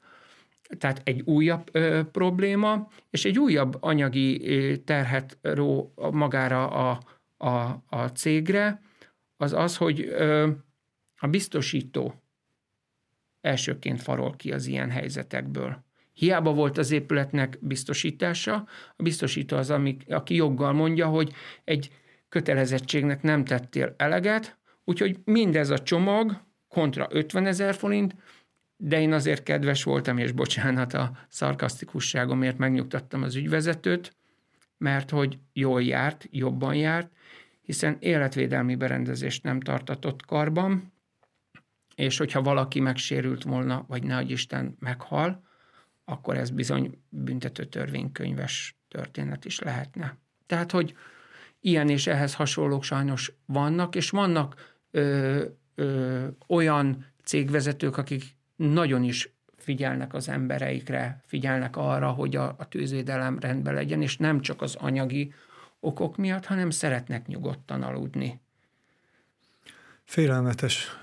tehát 0.78 1.02
egy 1.04 1.22
újabb 1.22 1.70
ö, 1.72 2.02
probléma, 2.12 2.88
és 3.10 3.26
egy 3.26 3.40
újabb 3.40 3.78
anyagi 3.80 4.82
terhet 4.86 5.38
ró 5.42 5.94
magára 6.12 6.68
a, 6.68 7.00
a, 7.38 7.84
a 7.90 8.08
cégre, 8.14 8.82
az 9.38 9.54
az, 9.54 9.78
hogy 9.78 10.02
ö, 10.02 10.50
a 11.18 11.28
biztosító 11.28 12.14
elsőként 13.42 14.02
farol 14.02 14.36
ki 14.36 14.52
az 14.52 14.66
ilyen 14.66 14.90
helyzetekből. 14.90 15.84
Hiába 16.14 16.54
volt 16.54 16.78
az 16.78 16.92
épületnek 16.92 17.58
biztosítása, 17.62 18.68
a 18.96 19.04
biztosító 19.04 19.58
az, 19.58 19.70
ami, 19.70 19.98
aki 20.08 20.36
joggal 20.36 20.74
mondja, 20.74 21.08
hogy 21.08 21.34
egy 21.64 21.92
kötelezettségnek 22.30 23.22
nem 23.22 23.46
tettél 23.46 23.94
eleget, 23.98 24.58
úgyhogy 24.84 25.18
mindez 25.24 25.70
a 25.70 25.80
csomag 25.80 26.42
kontra 26.68 27.08
50 27.10 27.46
ezer 27.46 27.76
forint, 27.76 28.16
de 28.82 29.02
én 29.02 29.14
azért 29.14 29.44
kedves 29.44 29.84
voltam, 29.84 30.18
és 30.18 30.32
bocsánat 30.32 30.94
a 30.94 31.12
szarkasztikusságomért 31.28 32.58
megnyugtattam 32.58 33.24
az 33.24 33.36
ügyvezetőt, 33.36 34.16
mert 34.78 35.10
hogy 35.10 35.38
jól 35.54 35.84
járt, 35.84 36.28
jobban 36.32 36.76
járt, 36.76 37.12
hiszen 37.62 37.98
életvédelmi 38.00 38.76
berendezést 38.76 39.44
nem 39.44 39.60
tartatott 39.60 40.26
karban, 40.26 40.94
és 41.96 42.18
hogyha 42.18 42.42
valaki 42.42 42.80
megsérült 42.80 43.44
volna, 43.44 43.86
vagy 43.88 44.04
ne 44.04 44.22
Isten 44.22 44.76
meghal, 44.80 45.44
akkor 46.06 46.38
ez 46.38 46.50
bizony 46.50 47.02
büntető 47.10 47.66
törvénykönyves 47.66 48.78
történet 48.88 49.46
is 49.46 49.60
lehetne. 49.60 50.18
Tehát, 50.46 50.72
hogy 50.72 50.94
ilyen 51.60 51.90
és 51.90 52.08
ehhez 52.08 52.36
hasonlók 52.36 52.84
sajnos 52.84 53.32
vannak, 53.46 53.96
és 53.96 54.10
vannak 54.10 54.78
ö, 54.92 55.46
ö, 55.76 56.28
olyan 56.48 57.06
cégvezetők, 57.24 57.98
akik 57.98 58.38
nagyon 58.60 59.04
is 59.04 59.30
figyelnek 59.58 60.14
az 60.14 60.30
embereikre, 60.30 61.22
figyelnek 61.26 61.78
arra, 61.78 62.10
hogy 62.10 62.36
a, 62.36 62.56
a 62.58 62.68
tűzvédelem 62.68 63.40
rendben 63.40 63.74
legyen, 63.74 64.02
és 64.02 64.18
nem 64.18 64.42
csak 64.42 64.62
az 64.62 64.76
anyagi 64.76 65.34
okok 65.80 66.18
miatt, 66.18 66.46
hanem 66.46 66.70
szeretnek 66.70 67.28
nyugodtan 67.28 67.82
aludni. 67.82 68.40
Félelmetes. 70.04 70.98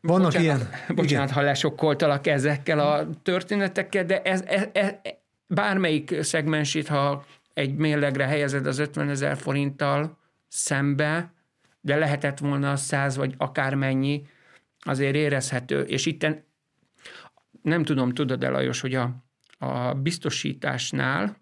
Vannak 0.00 0.32
bocsánat, 0.32 0.40
ilyen... 0.40 0.58
Bocsánat, 0.88 1.10
igen. 1.10 1.28
ha 1.28 1.40
lesokkoltalak 1.40 2.26
ezekkel 2.26 2.78
a 2.78 3.08
történetekkel, 3.22 4.04
de 4.04 4.22
ez, 4.22 4.42
ez, 4.42 4.66
ez, 4.72 4.92
bármelyik 5.46 6.22
szegmensét, 6.22 6.88
ha 6.88 7.24
egy 7.54 7.74
mérlegre 7.76 8.26
helyezed 8.26 8.66
az 8.66 8.78
50 8.78 9.08
ezer 9.08 9.36
forinttal 9.36 10.18
szembe, 10.48 11.32
de 11.80 11.96
lehetett 11.96 12.38
volna 12.38 12.76
100 12.76 13.16
vagy 13.16 13.34
akármennyi, 13.36 14.26
azért 14.82 15.14
érezhető. 15.14 15.80
És 15.80 16.06
itt 16.06 16.26
nem 17.62 17.84
tudom, 17.84 18.12
tudod-e 18.12 18.48
Lajos, 18.48 18.80
hogy 18.80 18.94
a, 18.94 19.24
a 19.58 19.94
biztosításnál 19.94 21.40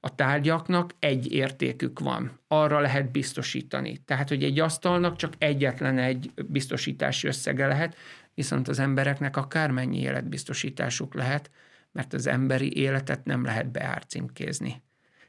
a 0.00 0.14
tárgyaknak 0.14 0.94
egy 0.98 1.32
értékük 1.32 1.98
van. 1.98 2.40
Arra 2.48 2.80
lehet 2.80 3.10
biztosítani. 3.10 3.96
Tehát, 4.04 4.28
hogy 4.28 4.44
egy 4.44 4.60
asztalnak 4.60 5.16
csak 5.16 5.32
egyetlen 5.38 5.98
egy 5.98 6.30
biztosítási 6.46 7.26
összege 7.26 7.66
lehet, 7.66 7.96
viszont 8.34 8.68
az 8.68 8.78
embereknek 8.78 9.36
akármennyi 9.36 10.00
életbiztosításuk 10.00 11.14
lehet, 11.14 11.50
mert 11.92 12.12
az 12.12 12.26
emberi 12.26 12.76
életet 12.76 13.24
nem 13.24 13.44
lehet 13.44 13.70
beárcímkézni. 13.70 14.82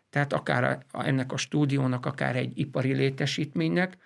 Tehát 0.10 0.34
akár 0.34 0.64
a, 0.64 1.06
ennek 1.06 1.32
a 1.32 1.38
stúdiónak, 1.38 2.06
akár 2.06 2.36
egy 2.36 2.60
ipari 2.60 2.94
létesítménynek 2.94 3.98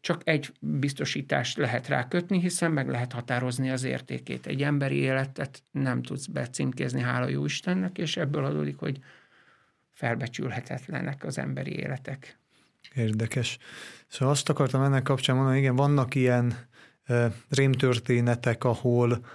csak 0.00 0.20
egy 0.24 0.52
biztosítást 0.60 1.56
lehet 1.56 1.88
rá 1.88 2.08
kötni, 2.08 2.40
hiszen 2.40 2.72
meg 2.72 2.88
lehet 2.88 3.12
határozni 3.12 3.70
az 3.70 3.84
értékét. 3.84 4.46
Egy 4.46 4.62
emberi 4.62 4.96
életet 4.96 5.62
nem 5.70 6.02
tudsz 6.02 6.26
becímkézni, 6.26 7.00
hála 7.00 7.28
jó 7.28 7.44
Istennek, 7.44 7.98
és 7.98 8.16
ebből 8.16 8.44
adódik, 8.44 8.78
hogy 8.78 8.98
felbecsülhetetlenek 9.90 11.24
az 11.24 11.38
emberi 11.38 11.78
életek. 11.78 12.38
Érdekes. 12.94 13.58
Szóval 14.06 14.34
azt 14.34 14.48
akartam 14.48 14.82
ennek 14.82 15.02
kapcsán 15.02 15.36
mondani, 15.36 15.58
igen, 15.58 15.76
vannak 15.76 16.14
ilyen 16.14 16.54
rémtörténetek, 17.48 18.64
ahol 18.64 19.26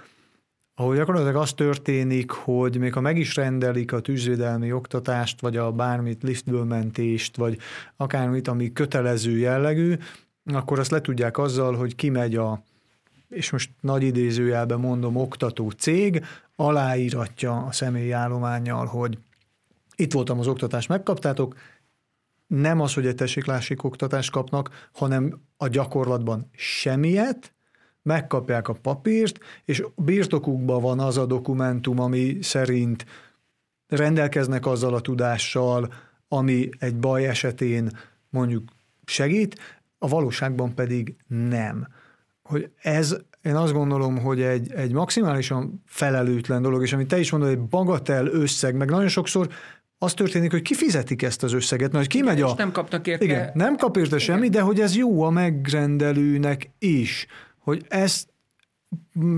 ahol 0.79 0.96
gyakorlatilag 0.96 1.36
az 1.36 1.53
történik, 1.53 2.31
hogy 2.31 2.77
még 2.77 2.93
ha 2.93 3.01
meg 3.01 3.17
is 3.17 3.36
rendelik 3.36 3.91
a 3.91 4.00
tűzvédelmi 4.00 4.72
oktatást, 4.72 5.41
vagy 5.41 5.57
a 5.57 5.72
bármit, 5.72 6.24
liftből 6.24 6.63
mentést, 6.63 7.36
vagy 7.36 7.57
akármit, 7.96 8.48
ami 8.48 8.74
kötelező 8.74 9.38
jellegű, 9.38 9.96
akkor 10.46 10.79
azt 10.79 10.91
le 10.91 11.01
tudják 11.01 11.38
azzal, 11.38 11.75
hogy 11.75 11.96
kimegy 11.96 12.36
a, 12.36 12.63
és 13.29 13.50
most 13.51 13.72
nagy 13.81 14.03
idézőjelben 14.03 14.79
mondom, 14.79 15.15
oktató 15.15 15.69
cég, 15.69 16.25
aláíratja 16.55 17.65
a 17.65 17.72
személyi 17.72 18.12
állományjal, 18.12 18.86
hogy 18.86 19.17
itt 19.96 20.13
voltam 20.13 20.39
az 20.39 20.48
oktatást, 20.48 20.88
megkaptátok, 20.88 21.55
nem 22.48 22.81
az, 22.81 22.93
hogy 22.93 23.05
egy 23.05 23.15
tessék 23.15 23.84
oktatást 23.84 24.31
kapnak, 24.31 24.89
hanem 24.93 25.41
a 25.57 25.67
gyakorlatban 25.67 26.50
semmiet, 26.51 27.55
megkapják 28.08 28.68
a 28.68 28.74
papírt, 28.74 29.40
és 29.66 29.84
birtokukban 29.96 30.82
van 30.82 31.00
az 31.00 31.18
a 31.18 31.26
dokumentum, 31.26 32.00
ami 32.00 32.38
szerint 32.42 33.06
rendelkeznek 33.88 34.66
azzal 34.66 34.94
a 34.94 35.02
tudással, 35.02 35.94
ami 36.28 36.70
egy 36.80 36.96
baj 36.96 37.28
esetén 37.28 37.92
mondjuk 38.30 38.64
segít, 39.06 39.60
a 39.98 40.08
valóságban 40.08 40.74
pedig 40.76 41.16
nem. 41.28 41.88
Hogy 42.44 42.70
ez, 42.82 43.18
én 43.42 43.56
azt 43.56 43.74
gondolom, 43.74 44.18
hogy 44.18 44.42
egy, 44.42 44.72
egy 44.72 44.92
maximálisan 44.92 45.84
felelőtlen 45.86 46.62
dolog, 46.62 46.82
és 46.82 46.94
amit 46.94 47.08
te 47.08 47.20
is 47.20 47.32
mondod, 47.32 47.50
egy 47.50 47.60
bagatel 47.60 48.28
összeg, 48.28 48.76
meg 48.76 48.90
nagyon 48.90 49.08
sokszor 49.08 49.48
az 49.98 50.14
történik, 50.14 50.52
hogy 50.52 50.62
kifizetik 50.62 51.22
ezt 51.22 51.44
az 51.44 51.54
összeget, 51.54 51.92
mert 51.92 52.06
hogy 52.06 52.16
kimegy 52.16 52.42
a... 52.42 52.54
nem 52.58 52.72
kapnak 52.72 53.08
érte. 53.08 53.24
Igen, 53.24 53.52
nem 53.54 53.76
kap 53.76 53.98
érte 53.98 54.18
semmi, 54.18 54.50
de 54.50 54.62
hogy 54.62 54.80
ez 54.80 54.96
jó 54.96 55.24
a 55.24 55.30
megrendelőnek 55.30 56.70
is, 56.80 57.28
hogy 57.68 57.86
ezt 57.88 58.30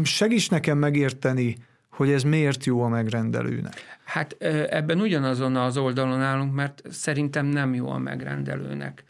segíts 0.03 0.49
nekem 0.49 0.77
megérteni, 0.77 1.55
hogy 1.91 2.11
ez 2.11 2.23
miért 2.23 2.65
jó 2.65 2.81
a 2.81 2.87
megrendelőnek. 2.87 3.73
Hát 4.03 4.33
ebben 4.69 5.01
ugyanazon 5.01 5.55
az 5.55 5.77
oldalon 5.77 6.21
állunk, 6.21 6.53
mert 6.53 6.81
szerintem 6.89 7.45
nem 7.45 7.73
jó 7.73 7.89
a 7.89 7.97
megrendelőnek. 7.97 9.03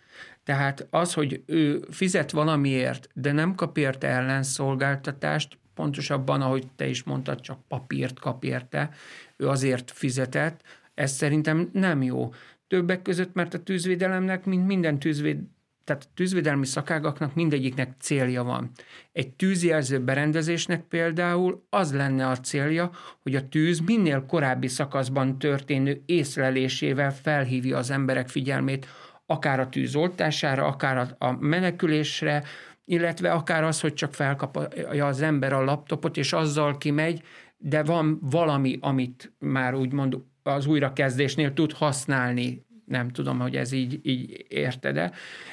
Tehát 0.44 0.88
az, 0.90 1.14
hogy 1.14 1.44
ő 1.46 1.86
fizet 1.90 2.32
valamiért, 2.32 3.10
de 3.14 3.32
nem 3.32 3.56
kap 3.56 3.78
érte 3.78 4.08
ellenszolgáltatást, 4.08 5.58
pontosabban, 5.74 6.42
ahogy 6.42 6.68
te 6.76 6.88
is 6.88 7.04
mondtad, 7.04 7.42
csak 7.42 7.60
papírt 7.68 8.20
kap 8.20 8.44
érte, 8.44 8.90
ő 9.38 9.48
azért 9.48 9.92
fizetett, 9.92 10.62
ez 10.94 11.12
szerintem 11.12 11.70
nem 11.74 12.04
jó. 12.04 12.34
Többek 12.68 13.02
között, 13.02 13.34
mert 13.34 13.54
a 13.54 13.64
tűzvédelemnek, 13.64 14.46
mint 14.46 14.68
minden 14.68 15.00
tűzvéd, 15.00 15.40
tehát 15.90 16.08
a 16.10 16.14
tűzvédelmi 16.14 16.66
szakágaknak 16.66 17.36
mindegyiknek 17.36 17.94
célja 18.00 18.44
van. 18.44 18.72
Egy 19.12 19.30
tűzjelző 19.30 20.00
berendezésnek 20.00 20.82
például 20.82 21.66
az 21.70 21.94
lenne 21.94 22.28
a 22.28 22.38
célja, 22.38 22.92
hogy 23.22 23.36
a 23.36 23.48
tűz 23.48 23.80
minél 23.80 24.26
korábbi 24.26 24.68
szakaszban 24.68 25.40
történő 25.40 26.02
észlelésével 26.06 27.14
felhívja 27.14 27.78
az 27.78 27.92
emberek 27.92 28.28
figyelmét 28.28 28.88
akár 29.26 29.60
a 29.60 29.70
tűz 29.70 29.96
oltására, 29.96 30.66
akár 30.66 31.16
a 31.18 31.32
menekülésre, 31.32 32.44
illetve 32.86 33.32
akár 33.32 33.64
az, 33.64 33.82
hogy 33.82 33.94
csak 33.94 34.14
felkapja 34.14 35.06
az 35.06 35.22
ember 35.22 35.54
a 35.54 35.64
laptopot, 35.64 36.18
és 36.18 36.34
azzal 36.34 36.78
kimegy, 36.78 37.22
de 37.58 37.84
van 37.84 38.20
valami, 38.22 38.78
amit 38.82 39.34
már 39.40 39.74
úgymond 39.74 40.18
az 40.44 40.66
újrakezdésnél 40.66 41.54
tud 41.54 41.72
használni. 41.72 42.66
Nem 42.90 43.10
tudom, 43.10 43.40
hogy 43.40 43.56
ez 43.56 43.72
így, 43.72 44.00
így 44.04 44.46
érted-e. 44.48 45.12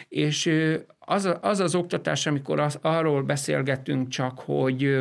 És 0.09 0.50
az, 0.99 1.31
az 1.40 1.61
az 1.61 1.75
oktatás, 1.75 2.26
amikor 2.26 2.61
az, 2.61 2.78
arról 2.83 3.23
beszélgetünk 3.23 4.09
csak, 4.09 4.38
hogy, 4.38 5.00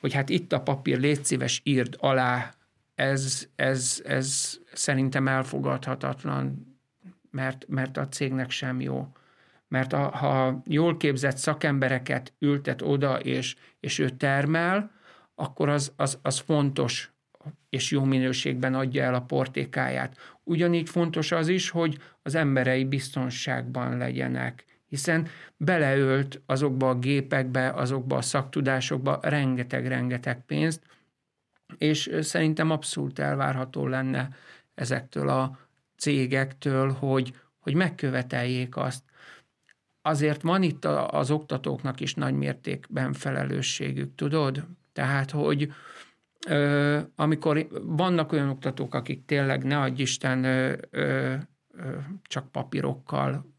hogy 0.00 0.12
hát 0.12 0.28
itt 0.28 0.52
a 0.52 0.60
papír, 0.60 0.98
légy 0.98 1.24
szíves, 1.24 1.60
írd 1.64 1.96
alá, 1.98 2.50
ez, 2.94 3.48
ez, 3.56 4.02
ez 4.04 4.58
szerintem 4.72 5.28
elfogadhatatlan, 5.28 6.76
mert, 7.30 7.64
mert 7.68 7.96
a 7.96 8.08
cégnek 8.08 8.50
sem 8.50 8.80
jó. 8.80 9.08
Mert 9.68 9.92
a, 9.92 10.08
ha 10.08 10.62
jól 10.66 10.96
képzett 10.96 11.36
szakembereket 11.36 12.32
ültet 12.38 12.82
oda, 12.82 13.20
és, 13.20 13.56
és 13.80 13.98
ő 13.98 14.08
termel, 14.08 14.90
akkor 15.34 15.68
az, 15.68 15.92
az, 15.96 16.18
az 16.22 16.38
fontos, 16.38 17.12
és 17.68 17.90
jó 17.90 18.04
minőségben 18.04 18.74
adja 18.74 19.02
el 19.02 19.14
a 19.14 19.22
portékáját. 19.22 20.16
Ugyanígy 20.44 20.88
fontos 20.88 21.32
az 21.32 21.48
is, 21.48 21.70
hogy 21.70 21.98
az 22.22 22.34
emberei 22.34 22.84
biztonságban 22.84 23.96
legyenek, 23.96 24.64
hiszen 24.88 25.28
beleölt 25.56 26.40
azokba 26.46 26.88
a 26.88 26.98
gépekbe, 26.98 27.70
azokba 27.70 28.16
a 28.16 28.22
szaktudásokba 28.22 29.18
rengeteg-rengeteg 29.22 30.44
pénzt, 30.46 30.82
és 31.78 32.10
szerintem 32.20 32.70
abszolút 32.70 33.18
elvárható 33.18 33.86
lenne 33.86 34.28
ezektől 34.74 35.28
a 35.28 35.58
cégektől, 35.96 36.92
hogy, 36.92 37.34
hogy 37.58 37.74
megköveteljék 37.74 38.76
azt. 38.76 39.02
Azért 40.02 40.42
van 40.42 40.62
itt 40.62 40.84
az 40.84 41.30
oktatóknak 41.30 42.00
is 42.00 42.14
nagy 42.14 42.34
mértékben 42.34 43.12
felelősségük, 43.12 44.14
tudod? 44.14 44.66
Tehát, 44.92 45.30
hogy 45.30 45.72
amikor 47.16 47.68
vannak 47.82 48.32
olyan 48.32 48.48
oktatók, 48.48 48.94
akik 48.94 49.24
tényleg 49.24 49.64
ne 49.64 49.80
adj 49.80 50.02
Isten 50.02 50.46
csak 52.22 52.52
papírokkal 52.52 53.56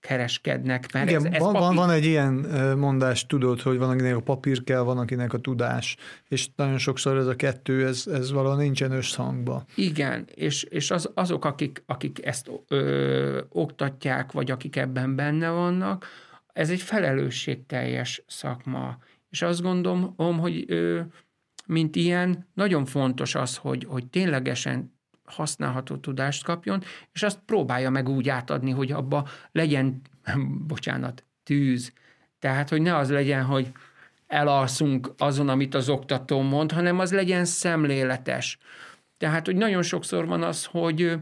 kereskednek. 0.00 0.92
Mert 0.92 1.08
Igen, 1.08 1.26
ez, 1.26 1.32
ez 1.32 1.40
van, 1.40 1.52
papír... 1.52 1.76
van 1.76 1.90
egy 1.90 2.04
ilyen 2.04 2.32
mondás, 2.78 3.26
tudod, 3.26 3.60
hogy 3.60 3.78
van, 3.78 3.90
akinek 3.90 4.16
a 4.16 4.20
papír 4.20 4.64
kell, 4.64 4.80
van, 4.80 4.98
akinek 4.98 5.32
a 5.32 5.38
tudás, 5.38 5.96
és 6.28 6.48
nagyon 6.56 6.78
sokszor 6.78 7.16
ez 7.16 7.26
a 7.26 7.36
kettő, 7.36 7.86
ez, 7.86 8.06
ez 8.06 8.32
valahol 8.32 8.58
nincsen 8.58 8.92
összhangba. 8.92 9.64
Igen, 9.74 10.26
és, 10.34 10.62
és 10.62 10.90
az, 10.90 11.10
azok, 11.14 11.44
akik, 11.44 11.82
akik 11.86 12.26
ezt 12.26 12.50
ö, 12.68 13.40
oktatják, 13.48 14.32
vagy 14.32 14.50
akik 14.50 14.76
ebben 14.76 15.16
benne 15.16 15.50
vannak, 15.50 16.06
ez 16.52 16.70
egy 16.70 16.80
felelősségteljes 16.80 18.24
szakma. 18.26 18.98
És 19.30 19.42
azt 19.42 19.62
gondolom, 19.62 20.38
hogy 20.38 20.64
ö, 20.66 21.00
mint 21.66 21.96
ilyen, 21.96 22.46
nagyon 22.54 22.84
fontos 22.84 23.34
az, 23.34 23.56
hogy, 23.56 23.84
hogy 23.88 24.06
ténylegesen 24.06 24.92
használható 25.24 25.96
tudást 25.96 26.44
kapjon, 26.44 26.82
és 27.12 27.22
azt 27.22 27.38
próbálja 27.46 27.90
meg 27.90 28.08
úgy 28.08 28.28
átadni, 28.28 28.70
hogy 28.70 28.92
abba 28.92 29.28
legyen, 29.52 30.00
bocsánat, 30.68 31.24
tűz. 31.42 31.92
Tehát, 32.38 32.68
hogy 32.68 32.82
ne 32.82 32.96
az 32.96 33.10
legyen, 33.10 33.44
hogy 33.44 33.72
elalszunk 34.26 35.14
azon, 35.18 35.48
amit 35.48 35.74
az 35.74 35.88
oktató 35.88 36.40
mond, 36.40 36.72
hanem 36.72 36.98
az 36.98 37.12
legyen 37.12 37.44
szemléletes. 37.44 38.58
Tehát, 39.16 39.46
hogy 39.46 39.56
nagyon 39.56 39.82
sokszor 39.82 40.26
van 40.26 40.42
az, 40.42 40.64
hogy 40.64 41.02
oké, 41.02 41.20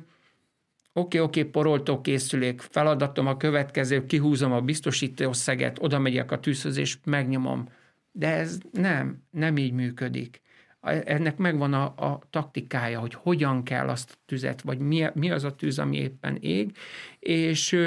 okay, 0.93 1.21
oké, 1.21 1.41
okay, 1.41 1.45
poroltó 1.45 2.01
készülék, 2.01 2.61
feladatom 2.61 3.27
a 3.27 3.37
következő, 3.37 4.07
kihúzom 4.07 4.53
a 4.53 4.61
biztosítószeget, 4.61 5.79
oda 5.81 5.99
megyek 5.99 6.31
a 6.31 6.41
tűzhöz, 6.41 6.77
és 6.77 6.97
megnyomom. 7.05 7.69
De 8.13 8.29
ez 8.29 8.59
nem, 8.73 9.23
nem 9.31 9.57
így 9.57 9.73
működik 9.73 10.43
ennek 10.91 11.37
megvan 11.37 11.73
a, 11.73 11.85
a 11.85 12.21
taktikája, 12.31 13.01
hogy 13.01 13.15
hogyan 13.15 13.63
kell 13.63 13.89
azt 13.89 14.11
a 14.11 14.23
tüzet, 14.27 14.61
vagy 14.63 14.79
mi, 14.79 15.07
mi 15.15 15.31
az 15.31 15.45
a 15.45 15.55
tűz, 15.55 15.79
ami 15.79 15.97
éppen 15.97 16.37
ég, 16.41 16.77
és, 17.19 17.79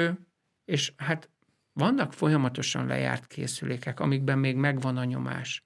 és 0.64 0.92
hát 0.96 1.28
vannak 1.72 2.12
folyamatosan 2.12 2.86
lejárt 2.86 3.26
készülékek, 3.26 4.00
amikben 4.00 4.38
még 4.38 4.56
megvan 4.56 4.96
a 4.96 5.04
nyomás. 5.04 5.64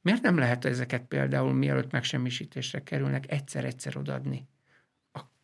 Miért 0.00 0.22
nem 0.22 0.38
lehet 0.38 0.64
ezeket 0.64 1.02
például, 1.02 1.52
mielőtt 1.52 1.90
megsemmisítésre 1.90 2.82
kerülnek, 2.82 3.32
egyszer-egyszer 3.32 3.96
odadni 3.96 4.48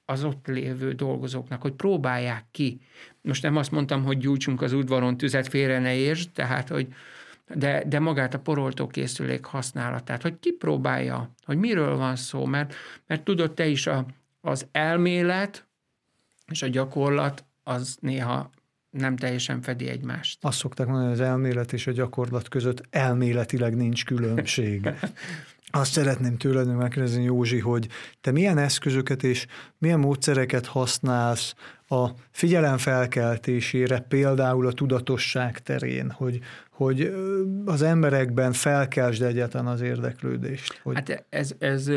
az 0.06 0.24
ott 0.24 0.46
lévő 0.46 0.92
dolgozóknak, 0.92 1.62
hogy 1.62 1.72
próbálják 1.72 2.44
ki. 2.50 2.80
Most 3.22 3.42
nem 3.42 3.56
azt 3.56 3.70
mondtam, 3.70 4.04
hogy 4.04 4.18
gyújtsunk 4.18 4.62
az 4.62 4.72
udvaron 4.72 5.16
tüzet, 5.16 5.48
félre 5.48 5.78
ne 5.78 5.94
értsd, 5.94 6.30
tehát, 6.30 6.68
hogy 6.68 6.94
de, 7.54 7.84
de 7.86 7.98
magát 7.98 8.34
a 8.34 8.38
poroltókészülék 8.38 9.44
használatát, 9.44 10.22
hogy 10.22 10.38
kipróbálja, 10.38 11.34
hogy 11.44 11.58
miről 11.58 11.96
van 11.96 12.16
szó, 12.16 12.44
mert, 12.44 12.74
mert 13.06 13.24
tudod 13.24 13.54
te 13.54 13.66
is 13.66 13.86
a, 13.86 14.06
az 14.40 14.66
elmélet 14.72 15.66
és 16.46 16.62
a 16.62 16.66
gyakorlat 16.68 17.44
az 17.62 17.96
néha 18.00 18.50
nem 18.90 19.16
teljesen 19.16 19.62
fedi 19.62 19.88
egymást. 19.88 20.44
Azt 20.44 20.58
szokták 20.58 20.86
mondani, 20.86 21.08
hogy 21.08 21.20
az 21.20 21.26
elmélet 21.26 21.72
és 21.72 21.86
a 21.86 21.92
gyakorlat 21.92 22.48
között 22.48 22.82
elméletileg 22.90 23.76
nincs 23.76 24.04
különbség. 24.04 24.88
Azt 25.74 25.92
szeretném 25.92 26.36
tőled 26.36 26.76
megkérdezni, 26.76 27.22
Józsi, 27.22 27.58
hogy 27.58 27.88
te 28.20 28.30
milyen 28.30 28.58
eszközöket 28.58 29.22
és 29.22 29.46
milyen 29.78 29.98
módszereket 29.98 30.66
használsz 30.66 31.54
a 31.88 32.08
figyelem 32.30 32.78
felkeltésére, 32.78 33.98
például 33.98 34.66
a 34.66 34.72
tudatosság 34.72 35.58
terén, 35.58 36.10
hogy, 36.10 36.40
hogy 36.70 37.14
az 37.64 37.82
emberekben 37.82 38.52
felkeltsd 38.52 39.22
egyáltalán 39.22 39.66
az 39.66 39.80
érdeklődést. 39.80 40.80
Hogy... 40.82 40.94
Hát 40.94 41.26
ez, 41.28 41.54
ez 41.58 41.90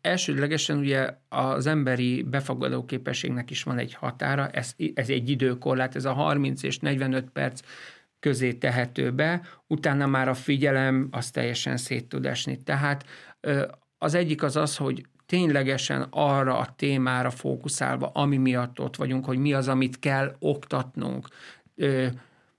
elsődlegesen 0.00 0.78
ugye 0.78 1.10
az 1.28 1.66
emberi 1.66 2.22
befogadó 2.22 2.84
képességnek 2.84 3.50
is 3.50 3.62
van 3.62 3.78
egy 3.78 3.94
határa, 3.94 4.48
ez, 4.48 4.74
ez 4.94 5.08
egy 5.08 5.30
időkorlát, 5.30 5.96
ez 5.96 6.04
a 6.04 6.12
30 6.12 6.62
és 6.62 6.78
45 6.78 7.30
perc 7.32 7.60
közé 8.20 8.52
tehető 8.52 9.12
be, 9.12 9.40
utána 9.66 10.06
már 10.06 10.28
a 10.28 10.34
figyelem 10.34 11.08
az 11.10 11.30
teljesen 11.30 11.76
szét 11.76 12.08
tud 12.08 12.26
esni. 12.26 12.62
Tehát 12.62 13.04
az 13.98 14.14
egyik 14.14 14.42
az 14.42 14.56
az, 14.56 14.76
hogy 14.76 15.04
ténylegesen 15.26 16.06
arra 16.10 16.58
a 16.58 16.74
témára 16.76 17.30
fókuszálva, 17.30 18.10
ami 18.14 18.36
miatt 18.36 18.80
ott 18.80 18.96
vagyunk, 18.96 19.24
hogy 19.24 19.38
mi 19.38 19.52
az, 19.52 19.68
amit 19.68 19.98
kell 19.98 20.36
oktatnunk. 20.38 21.28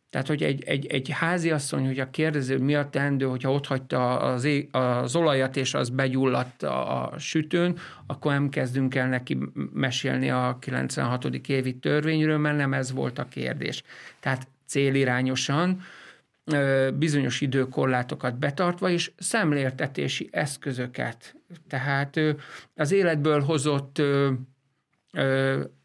Tehát, 0.09 0.27
hogy 0.27 0.43
egy, 0.43 0.63
egy, 0.63 0.85
egy 0.85 1.09
háziasszony, 1.09 1.85
hogy 1.85 1.99
a 1.99 2.09
kérdező 2.09 2.57
mi 2.57 2.75
a 2.75 2.89
teendő, 2.89 3.25
hogyha 3.25 3.51
ott 3.51 3.65
hagyta 3.65 4.19
az, 4.19 4.47
az 4.71 5.15
olajat, 5.15 5.57
és 5.57 5.73
az 5.73 5.89
begyulladt 5.89 6.63
a, 6.63 7.03
a 7.03 7.17
sütőn, 7.17 7.77
akkor 8.07 8.31
nem 8.31 8.49
kezdünk 8.49 8.95
el 8.95 9.07
neki 9.07 9.37
mesélni 9.73 10.29
a 10.29 10.57
96. 10.61 11.25
évi 11.25 11.75
törvényről, 11.75 12.37
mert 12.37 12.57
nem 12.57 12.73
ez 12.73 12.91
volt 12.91 13.19
a 13.19 13.27
kérdés. 13.27 13.83
Tehát 14.19 14.47
célirányosan, 14.71 15.81
bizonyos 16.93 17.41
időkorlátokat 17.41 18.37
betartva, 18.37 18.89
és 18.89 19.11
szemléltetési 19.17 20.29
eszközöket. 20.31 21.35
Tehát 21.67 22.19
az 22.75 22.91
életből 22.91 23.41
hozott 23.41 24.01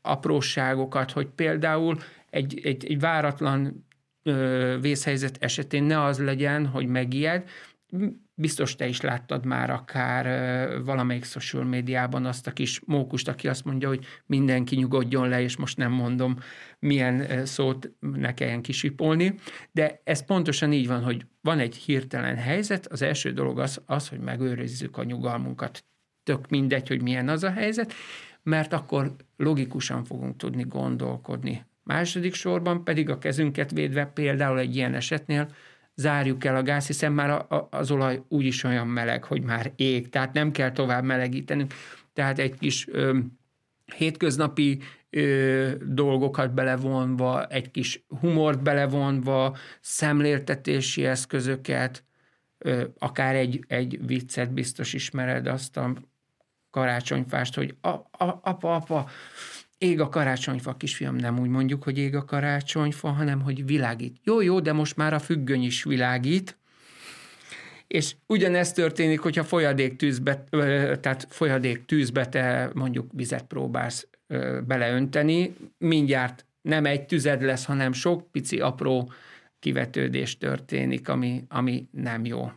apróságokat, 0.02 1.10
hogy 1.10 1.26
például 1.26 1.98
egy, 2.30 2.60
egy, 2.64 2.86
egy 2.86 3.00
váratlan 3.00 3.86
vészhelyzet 4.80 5.36
esetén 5.40 5.84
ne 5.84 6.02
az 6.04 6.18
legyen, 6.18 6.66
hogy 6.66 6.86
megijed, 6.86 7.48
biztos 8.38 8.74
te 8.74 8.86
is 8.86 9.00
láttad 9.00 9.44
már 9.44 9.70
akár 9.70 10.24
valamelyik 10.84 11.24
social 11.24 11.64
médiában 11.64 12.26
azt 12.26 12.46
a 12.46 12.52
kis 12.52 12.80
mókust, 12.84 13.28
aki 13.28 13.48
azt 13.48 13.64
mondja, 13.64 13.88
hogy 13.88 14.06
mindenki 14.26 14.76
nyugodjon 14.76 15.28
le, 15.28 15.40
és 15.40 15.56
most 15.56 15.76
nem 15.76 15.92
mondom, 15.92 16.38
milyen 16.78 17.46
szót 17.46 17.90
ne 18.00 18.34
kelljen 18.34 18.62
kisipolni, 18.62 19.34
de 19.72 20.00
ez 20.04 20.24
pontosan 20.24 20.72
így 20.72 20.86
van, 20.86 21.02
hogy 21.02 21.26
van 21.40 21.58
egy 21.58 21.76
hirtelen 21.76 22.36
helyzet, 22.36 22.86
az 22.86 23.02
első 23.02 23.32
dolog 23.32 23.58
az, 23.58 23.82
az 23.86 24.08
hogy 24.08 24.20
megőrizzük 24.20 24.96
a 24.96 25.04
nyugalmunkat. 25.04 25.84
Tök 26.22 26.48
mindegy, 26.48 26.88
hogy 26.88 27.02
milyen 27.02 27.28
az 27.28 27.42
a 27.42 27.50
helyzet, 27.50 27.92
mert 28.42 28.72
akkor 28.72 29.16
logikusan 29.36 30.04
fogunk 30.04 30.36
tudni 30.36 30.62
gondolkodni. 30.62 31.66
Második 31.82 32.34
sorban 32.34 32.84
pedig 32.84 33.10
a 33.10 33.18
kezünket 33.18 33.70
védve 33.70 34.06
például 34.06 34.58
egy 34.58 34.76
ilyen 34.76 34.94
esetnél 34.94 35.48
zárjuk 35.96 36.44
el 36.44 36.56
a 36.56 36.62
gáz, 36.62 36.86
hiszen 36.86 37.12
már 37.12 37.30
a, 37.30 37.56
a, 37.56 37.68
az 37.70 37.90
olaj 37.90 38.22
úgyis 38.28 38.64
olyan 38.64 38.86
meleg, 38.86 39.24
hogy 39.24 39.42
már 39.42 39.72
ég, 39.76 40.08
tehát 40.08 40.32
nem 40.32 40.50
kell 40.50 40.72
tovább 40.72 41.04
melegítenünk. 41.04 41.74
Tehát 42.12 42.38
egy 42.38 42.58
kis 42.58 42.88
ö, 42.88 43.18
hétköznapi 43.96 44.80
ö, 45.10 45.70
dolgokat 45.84 46.54
belevonva, 46.54 47.46
egy 47.46 47.70
kis 47.70 48.04
humort 48.20 48.62
belevonva, 48.62 49.56
szemléltetési 49.80 51.04
eszközöket, 51.04 52.04
ö, 52.58 52.84
akár 52.98 53.34
egy, 53.34 53.64
egy 53.68 54.06
viccet 54.06 54.52
biztos 54.52 54.92
ismered 54.92 55.46
azt 55.46 55.76
a 55.76 55.94
karácsonyfást, 56.70 57.54
hogy 57.54 57.76
a, 57.80 57.88
a, 57.88 58.40
apa, 58.42 58.74
apa, 58.74 59.08
ég 59.78 60.00
a 60.00 60.08
karácsonyfa, 60.08 60.76
kisfiam, 60.76 61.16
nem 61.16 61.38
úgy 61.38 61.48
mondjuk, 61.48 61.82
hogy 61.82 61.98
ég 61.98 62.14
a 62.14 62.24
karácsonyfa, 62.24 63.08
hanem 63.08 63.40
hogy 63.40 63.66
világít. 63.66 64.16
Jó, 64.24 64.40
jó, 64.40 64.60
de 64.60 64.72
most 64.72 64.96
már 64.96 65.14
a 65.14 65.18
függöny 65.18 65.62
is 65.62 65.84
világít, 65.84 66.56
és 67.86 68.16
ugyanezt 68.26 68.74
történik, 68.74 69.20
hogyha 69.20 69.44
folyadék 69.44 69.96
tűzbe, 69.96 70.44
tehát 71.00 71.26
folyadék 71.30 71.84
tűzbe 71.84 72.28
te 72.28 72.70
mondjuk 72.74 73.10
vizet 73.12 73.44
próbálsz 73.44 74.08
beleönteni, 74.66 75.54
mindjárt 75.78 76.46
nem 76.62 76.84
egy 76.84 77.06
tüzed 77.06 77.42
lesz, 77.42 77.64
hanem 77.64 77.92
sok 77.92 78.30
pici 78.30 78.60
apró 78.60 79.12
kivetődés 79.58 80.38
történik, 80.38 81.08
ami, 81.08 81.44
ami 81.48 81.88
nem 81.90 82.24
jó. 82.24 82.50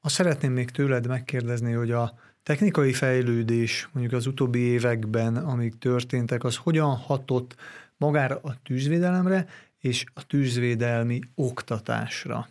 Azt 0.00 0.14
szeretném 0.14 0.52
még 0.52 0.70
tőled 0.70 1.06
megkérdezni, 1.06 1.72
hogy 1.72 1.90
a 1.90 2.18
technikai 2.46 2.92
fejlődés 2.92 3.88
mondjuk 3.92 4.14
az 4.14 4.26
utóbbi 4.26 4.58
években, 4.58 5.36
amik 5.36 5.78
történtek, 5.78 6.44
az 6.44 6.56
hogyan 6.56 6.96
hatott 6.96 7.56
magára 7.96 8.38
a 8.42 8.62
tűzvédelemre 8.62 9.46
és 9.78 10.04
a 10.14 10.26
tűzvédelmi 10.26 11.20
oktatásra? 11.34 12.48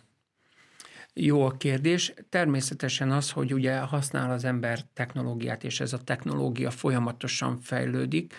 Jó 1.12 1.44
a 1.44 1.56
kérdés. 1.56 2.14
Természetesen 2.28 3.10
az, 3.10 3.30
hogy 3.30 3.54
ugye 3.54 3.78
használ 3.78 4.30
az 4.30 4.44
ember 4.44 4.80
technológiát, 4.92 5.64
és 5.64 5.80
ez 5.80 5.92
a 5.92 6.02
technológia 6.04 6.70
folyamatosan 6.70 7.58
fejlődik, 7.60 8.34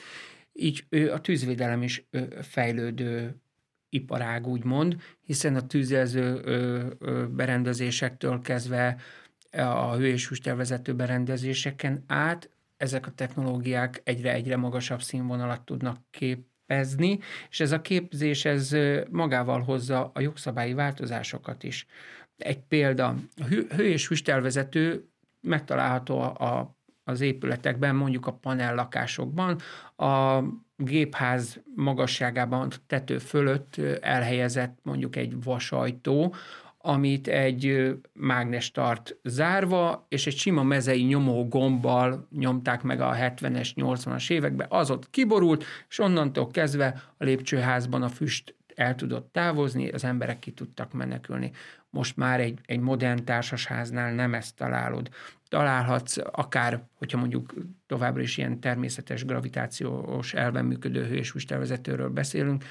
így 0.53 0.85
ő, 0.89 1.11
a 1.11 1.21
tűzvédelem 1.21 1.83
is 1.83 2.05
fejlődő 2.41 3.35
iparág, 3.89 4.47
úgymond, 4.47 4.95
hiszen 5.21 5.55
a 5.55 5.67
tűzjelző 5.67 6.41
berendezésektől 7.31 8.41
kezdve 8.41 8.97
a 9.51 9.95
hő- 9.95 10.07
és 10.07 10.27
hústervezető 10.27 10.93
berendezéseken 10.93 12.03
át 12.07 12.49
ezek 12.77 13.07
a 13.07 13.11
technológiák 13.11 14.01
egyre-egyre 14.03 14.57
magasabb 14.57 15.01
színvonalat 15.01 15.61
tudnak 15.61 15.97
képezni, 16.11 17.19
és 17.49 17.59
ez 17.59 17.71
a 17.71 17.81
képzés 17.81 18.45
ez 18.45 18.75
magával 19.09 19.61
hozza 19.61 20.11
a 20.13 20.19
jogszabályi 20.19 20.73
változásokat 20.73 21.63
is. 21.63 21.85
Egy 22.37 22.59
példa, 22.59 23.15
a 23.35 23.43
hő, 23.43 23.67
hő- 23.75 23.85
és 23.85 24.07
hűstervezető 24.07 25.09
megtalálható 25.41 26.19
a, 26.19 26.57
a, 26.57 26.75
az 27.03 27.21
épületekben, 27.21 27.95
mondjuk 27.95 28.27
a 28.27 28.33
panellakásokban, 28.33 29.59
a 29.95 30.41
gépház 30.75 31.59
magasságában 31.75 32.71
tető 32.87 33.17
fölött 33.17 33.77
elhelyezett 34.01 34.79
mondjuk 34.81 35.15
egy 35.15 35.43
vasajtó, 35.43 36.35
amit 36.87 37.27
egy 37.27 37.93
mágnes 38.13 38.71
tart 38.71 39.17
zárva, 39.23 40.05
és 40.09 40.27
egy 40.27 40.35
sima 40.37 40.63
mezei 40.63 41.03
nyomó 41.03 41.47
gombbal 41.47 42.27
nyomták 42.31 42.83
meg 42.83 43.01
a 43.01 43.13
70-es, 43.13 43.69
80-as 43.75 44.31
években, 44.31 44.67
az 44.69 44.91
ott 44.91 45.09
kiborult, 45.09 45.63
és 45.89 45.99
onnantól 45.99 46.47
kezdve 46.47 47.03
a 47.17 47.23
lépcsőházban 47.23 48.01
a 48.01 48.09
füst 48.09 48.55
el 48.75 48.95
tudott 48.95 49.31
távozni, 49.31 49.89
az 49.89 50.03
emberek 50.03 50.39
ki 50.39 50.51
tudtak 50.51 50.93
menekülni. 50.93 51.51
Most 51.89 52.17
már 52.17 52.39
egy, 52.39 52.59
egy 52.65 52.79
modern 52.79 53.25
társasháznál 53.25 54.13
nem 54.13 54.33
ezt 54.33 54.55
találod. 54.55 55.09
Találhatsz 55.49 56.17
akár, 56.31 56.83
hogyha 56.93 57.17
mondjuk 57.17 57.53
továbbra 57.87 58.21
is 58.21 58.37
ilyen 58.37 58.59
természetes 58.59 59.25
gravitációs 59.25 60.33
elven 60.33 60.65
működő 60.65 61.03
hő- 61.03 61.15
és 61.15 61.45
beszélünk, 62.13 62.63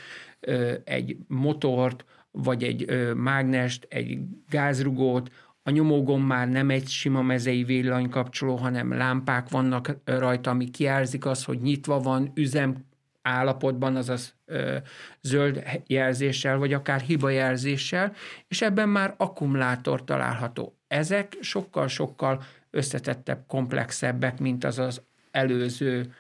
egy 0.85 1.17
motort, 1.27 2.05
vagy 2.37 2.63
egy 2.63 3.13
mágnest, 3.15 3.87
egy 3.91 4.19
gázrugót, 4.49 5.31
a 5.63 5.71
nyomógomb 5.71 6.27
már 6.27 6.49
nem 6.49 6.71
egy 6.71 6.89
sima 6.89 7.23
mezei 7.23 7.65
villanykapcsoló, 7.65 8.57
hanem 8.57 8.93
lámpák 8.93 9.49
vannak 9.49 9.97
rajta, 10.05 10.51
ami 10.51 10.71
kijelzik 10.71 11.27
az, 11.27 11.45
hogy 11.45 11.61
nyitva 11.61 12.01
van, 12.01 12.31
üzem 12.35 12.85
állapotban, 13.23 13.97
azaz 13.97 14.35
ö, 14.45 14.77
zöld 15.21 15.63
jelzéssel, 15.87 16.59
vagy 16.59 16.73
akár 16.73 17.01
hibajelzéssel, 17.01 18.13
és 18.49 18.63
ebben 18.63 18.89
már 18.89 19.15
akkumulátor 19.17 20.05
található. 20.05 20.77
Ezek 20.89 21.37
sokkal-sokkal 21.41 22.43
összetettebb, 22.71 23.45
komplexebbek, 23.47 24.39
mint 24.39 24.65
az 24.65 24.79
az 24.79 25.03
előző 25.31 26.15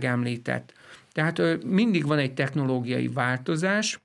említett. 0.00 0.72
Tehát 1.12 1.38
ö, 1.38 1.54
mindig 1.64 2.06
van 2.06 2.18
egy 2.18 2.34
technológiai 2.34 3.08
változás, 3.08 4.00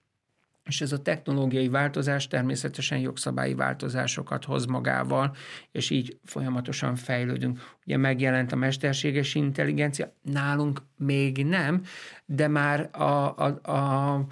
és 0.64 0.82
ez 0.82 0.92
a 0.92 1.02
technológiai 1.02 1.70
változás 1.70 2.28
természetesen 2.28 3.00
jogszabályi 3.00 3.54
változásokat 3.54 4.46
hoz 4.46 4.66
magával, 4.66 5.36
és 5.72 5.90
így 5.90 6.20
folyamatosan 6.24 6.96
fejlődünk. 6.96 7.60
Ugye 7.86 7.98
megjelent 7.98 8.52
a 8.52 8.56
mesterséges 8.56 9.36
intelligencia, 9.36 10.14
nálunk 10.22 10.82
még 10.98 11.46
nem, 11.46 11.84
de 12.26 12.48
már 12.48 12.90
a, 12.92 13.36
a, 13.38 13.72
a 13.72 14.26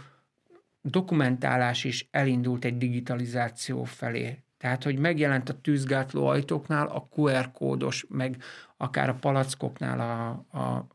dokumentálás 0.81 1.83
is 1.83 2.07
elindult 2.11 2.65
egy 2.65 2.77
digitalizáció 2.77 3.83
felé. 3.83 4.43
Tehát, 4.57 4.83
hogy 4.83 4.97
megjelent 4.97 5.49
a 5.49 5.61
tűzgátló 5.61 6.27
ajtóknál 6.27 6.87
a 6.87 7.07
QR 7.15 7.51
kódos, 7.51 8.05
meg 8.09 8.41
akár 8.77 9.09
a 9.09 9.13
palackoknál, 9.13 9.99
a, 9.99 10.57
a 10.59 10.87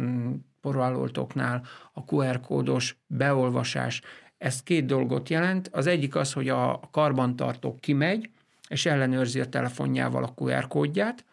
mm, 0.00 0.32
porvaloltoknál 0.60 1.62
a 1.92 2.04
QR 2.04 2.40
kódos 2.40 2.96
beolvasás, 3.06 4.02
ez 4.44 4.62
két 4.62 4.86
dolgot 4.86 5.28
jelent. 5.28 5.68
Az 5.72 5.86
egyik 5.86 6.14
az, 6.14 6.32
hogy 6.32 6.48
a 6.48 6.80
karbantartó 6.90 7.78
kimegy, 7.80 8.30
és 8.68 8.86
ellenőrzi 8.86 9.40
a 9.40 9.48
telefonjával 9.48 10.24
a 10.24 10.34
QR 10.36 10.68
kódját 10.68 11.24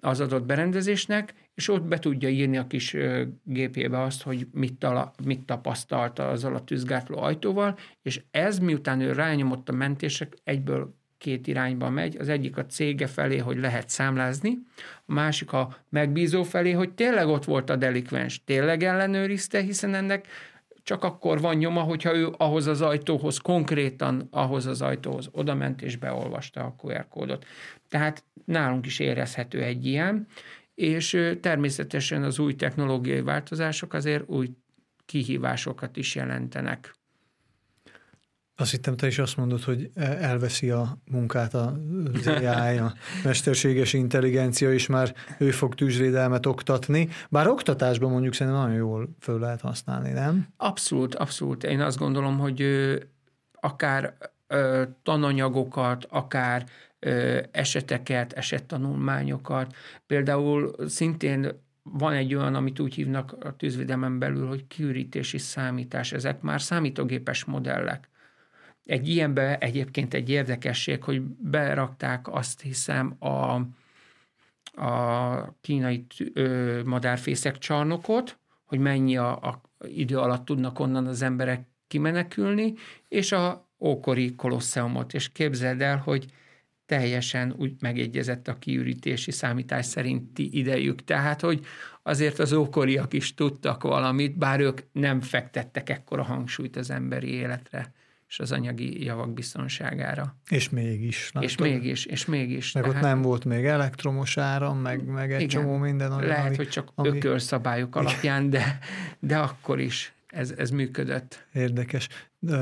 az 0.00 0.20
adott 0.20 0.44
berendezésnek, 0.44 1.34
és 1.54 1.68
ott 1.68 1.82
be 1.82 1.98
tudja 1.98 2.28
írni 2.28 2.56
a 2.56 2.66
kis 2.66 2.96
gépébe 3.42 4.00
azt, 4.02 4.22
hogy 4.22 4.46
mit, 4.52 4.74
tala, 4.74 5.12
mit 5.24 5.44
tapasztalta 5.44 6.28
azzal 6.28 6.54
a 6.54 6.64
tűzgátló 6.64 7.18
ajtóval, 7.18 7.78
és 8.02 8.22
ez 8.30 8.58
miután 8.58 9.00
ő 9.00 9.12
rányomott 9.12 9.68
a 9.68 9.72
mentések, 9.72 10.36
egyből 10.44 10.94
két 11.18 11.46
irányba 11.46 11.90
megy. 11.90 12.16
Az 12.16 12.28
egyik 12.28 12.56
a 12.56 12.66
cége 12.66 13.06
felé, 13.06 13.38
hogy 13.38 13.58
lehet 13.58 13.88
számlázni, 13.88 14.58
a 15.06 15.12
másik 15.12 15.52
a 15.52 15.76
megbízó 15.88 16.42
felé, 16.42 16.72
hogy 16.72 16.92
tényleg 16.92 17.28
ott 17.28 17.44
volt 17.44 17.70
a 17.70 17.76
delikvens, 17.76 18.44
tényleg 18.44 18.82
ellenőrizte, 18.82 19.60
hiszen 19.60 19.94
ennek 19.94 20.26
csak 20.82 21.04
akkor 21.04 21.40
van 21.40 21.56
nyoma, 21.56 21.80
hogyha 21.80 22.14
ő 22.14 22.28
ahhoz 22.36 22.66
az 22.66 22.80
ajtóhoz, 22.80 23.38
konkrétan 23.38 24.28
ahhoz 24.30 24.66
az 24.66 24.82
ajtóhoz 24.82 25.28
odament 25.32 25.82
és 25.82 25.96
beolvasta 25.96 26.60
a 26.60 26.74
QR 26.82 27.08
kódot. 27.08 27.44
Tehát 27.88 28.24
nálunk 28.44 28.86
is 28.86 28.98
érezhető 28.98 29.62
egy 29.62 29.86
ilyen, 29.86 30.26
és 30.74 31.34
természetesen 31.40 32.22
az 32.22 32.38
új 32.38 32.54
technológiai 32.54 33.20
változások 33.20 33.92
azért 33.92 34.24
új 34.26 34.50
kihívásokat 35.06 35.96
is 35.96 36.14
jelentenek. 36.14 36.94
Azt 38.60 38.70
hittem, 38.70 38.96
te 38.96 39.06
is 39.06 39.18
azt 39.18 39.36
mondod, 39.36 39.62
hogy 39.62 39.90
elveszi 40.20 40.70
a 40.70 40.98
munkát 41.10 41.54
a 41.54 41.80
AI, 42.26 42.76
a 42.76 42.94
mesterséges 43.24 43.92
intelligencia, 43.92 44.72
és 44.72 44.86
már 44.86 45.14
ő 45.38 45.50
fog 45.50 45.74
tűzvédelmet 45.74 46.46
oktatni. 46.46 47.08
Bár 47.30 47.48
oktatásban 47.48 48.10
mondjuk 48.10 48.34
szerintem 48.34 48.62
nagyon 48.62 48.76
jól 48.76 49.08
föl 49.20 49.38
lehet 49.38 49.60
használni, 49.60 50.10
nem? 50.10 50.48
Abszolút, 50.56 51.14
abszolút. 51.14 51.64
Én 51.64 51.80
azt 51.80 51.98
gondolom, 51.98 52.38
hogy 52.38 52.64
akár 53.52 54.14
tananyagokat, 55.02 56.06
akár 56.10 56.64
eseteket, 57.50 58.32
esettanulmányokat. 58.32 59.74
Például 60.06 60.74
szintén 60.86 61.48
van 61.82 62.12
egy 62.12 62.34
olyan, 62.34 62.54
amit 62.54 62.80
úgy 62.80 62.94
hívnak 62.94 63.36
a 63.40 63.56
tűzvédelmen 63.56 64.18
belül, 64.18 64.46
hogy 64.46 64.66
kiürítési 64.66 65.38
számítás. 65.38 66.12
Ezek 66.12 66.40
már 66.40 66.60
számítógépes 66.60 67.44
modellek. 67.44 68.08
Egy 68.84 69.08
ilyenbe 69.08 69.58
egyébként 69.58 70.14
egy 70.14 70.30
érdekesség, 70.30 71.02
hogy 71.02 71.20
berakták 71.22 72.28
azt 72.28 72.60
hiszem 72.60 73.16
a, 73.18 73.60
a 74.84 75.54
kínai 75.60 76.06
ö, 76.32 76.80
madárfészek 76.84 77.58
csarnokot, 77.58 78.38
hogy 78.64 78.78
mennyi 78.78 79.16
a, 79.16 79.30
a 79.30 79.60
idő 79.86 80.18
alatt 80.18 80.44
tudnak 80.44 80.78
onnan 80.78 81.06
az 81.06 81.22
emberek 81.22 81.66
kimenekülni, 81.86 82.74
és 83.08 83.32
a 83.32 83.68
ókori 83.78 84.34
kolosszeumot, 84.34 85.14
és 85.14 85.32
képzeld 85.32 85.80
el, 85.80 85.96
hogy 85.96 86.26
teljesen 86.86 87.54
úgy 87.56 87.72
megegyezett 87.80 88.48
a 88.48 88.58
kiürítési 88.58 89.30
számítás 89.30 89.86
szerinti 89.86 90.58
idejük. 90.58 91.04
Tehát, 91.04 91.40
hogy 91.40 91.66
azért 92.02 92.38
az 92.38 92.52
ókoriak 92.52 93.12
is 93.12 93.34
tudtak 93.34 93.82
valamit, 93.82 94.38
bár 94.38 94.60
ők 94.60 94.80
nem 94.92 95.20
fektettek 95.20 95.88
ekkora 95.88 96.22
hangsúlyt 96.22 96.76
az 96.76 96.90
emberi 96.90 97.32
életre 97.32 97.92
és 98.30 98.38
az 98.38 98.52
anyagi 98.52 99.04
javak 99.04 99.32
biztonságára. 99.32 100.36
És 100.48 100.68
mégis. 100.68 101.30
Látod? 101.32 101.48
És 101.48 101.56
mégis, 101.56 102.04
és 102.04 102.24
mégis. 102.24 102.72
Meg 102.72 102.82
tehát, 102.82 102.96
ott 102.96 103.02
nem 103.02 103.22
volt 103.22 103.44
még 103.44 103.64
elektromos 103.64 104.36
áram, 104.36 104.78
meg, 104.78 105.04
meg 105.04 105.32
egy 105.32 105.40
igen, 105.40 105.48
csomó 105.48 105.76
minden. 105.76 106.12
Olyan, 106.12 106.28
lehet, 106.28 106.46
ami, 106.46 106.56
hogy 106.56 106.68
csak 106.68 106.92
ami... 106.94 107.08
ökölszabályok 107.08 107.96
alapján, 107.96 108.50
de, 108.50 108.78
de 109.18 109.38
akkor 109.38 109.80
is 109.80 110.12
ez, 110.26 110.50
ez 110.56 110.70
működött. 110.70 111.46
Érdekes. 111.52 112.08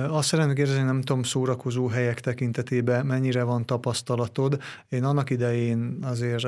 Azt 0.09 0.29
szeretném 0.29 0.55
kérdezni, 0.55 0.83
nem 0.83 1.01
tudom, 1.01 1.23
szórakozó 1.23 1.87
helyek 1.87 2.21
tekintetében 2.21 3.07
mennyire 3.07 3.43
van 3.43 3.67
tapasztalatod. 3.67 4.63
Én 4.89 5.05
annak 5.05 5.31
idején 5.31 5.99
azért 6.03 6.47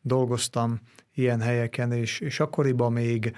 dolgoztam 0.00 0.80
ilyen 1.14 1.40
helyeken, 1.40 1.92
és, 1.92 2.20
és 2.20 2.40
akkoriban 2.40 2.92
még 2.92 3.36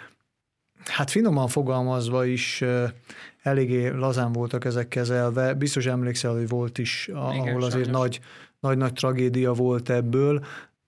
hát 0.85 1.11
finoman 1.11 1.49
fogalmazva 1.49 2.25
is 2.25 2.65
eléggé 3.43 3.89
lazán 3.89 4.33
voltak 4.33 4.65
ezek 4.65 4.89
kezelve. 4.89 5.55
Biztos 5.55 5.87
emlékszel, 5.87 6.33
hogy 6.33 6.49
volt 6.49 6.79
is, 6.79 7.11
ahol 7.13 7.35
Igen, 7.35 7.63
azért 7.63 7.91
nagy, 7.91 8.21
nagy-nagy 8.61 8.93
tragédia 8.93 9.53
volt 9.53 9.91
ebből, 9.91 10.45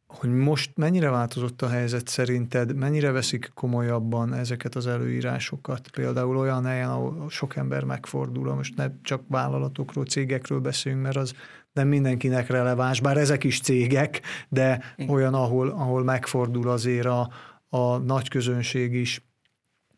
hogy 0.06 0.30
most 0.30 0.70
mennyire 0.76 1.10
változott 1.10 1.62
a 1.62 1.68
helyzet 1.68 2.08
szerinted, 2.08 2.76
mennyire 2.76 3.10
veszik 3.10 3.50
komolyabban 3.54 4.34
ezeket 4.34 4.74
az 4.74 4.86
előírásokat? 4.86 5.88
Például 5.88 6.36
olyan 6.36 6.64
helyen, 6.64 6.88
ahol 6.88 7.26
sok 7.28 7.56
ember 7.56 7.84
megfordul, 7.84 8.54
most 8.54 8.76
ne 8.76 8.86
csak 9.02 9.22
vállalatokról, 9.28 10.04
cégekről 10.04 10.60
beszélünk, 10.60 11.02
mert 11.02 11.16
az 11.16 11.34
nem 11.72 11.88
mindenkinek 11.88 12.48
releváns, 12.48 13.00
bár 13.00 13.16
ezek 13.16 13.44
is 13.44 13.60
cégek, 13.60 14.20
de 14.48 14.94
Igen. 14.96 15.14
olyan, 15.14 15.34
ahol, 15.34 15.68
ahol 15.68 16.04
megfordul 16.04 16.68
azért 16.68 17.06
a, 17.06 17.30
a 17.68 17.96
nagy 17.96 18.28
közönség 18.28 18.94
is, 18.94 19.29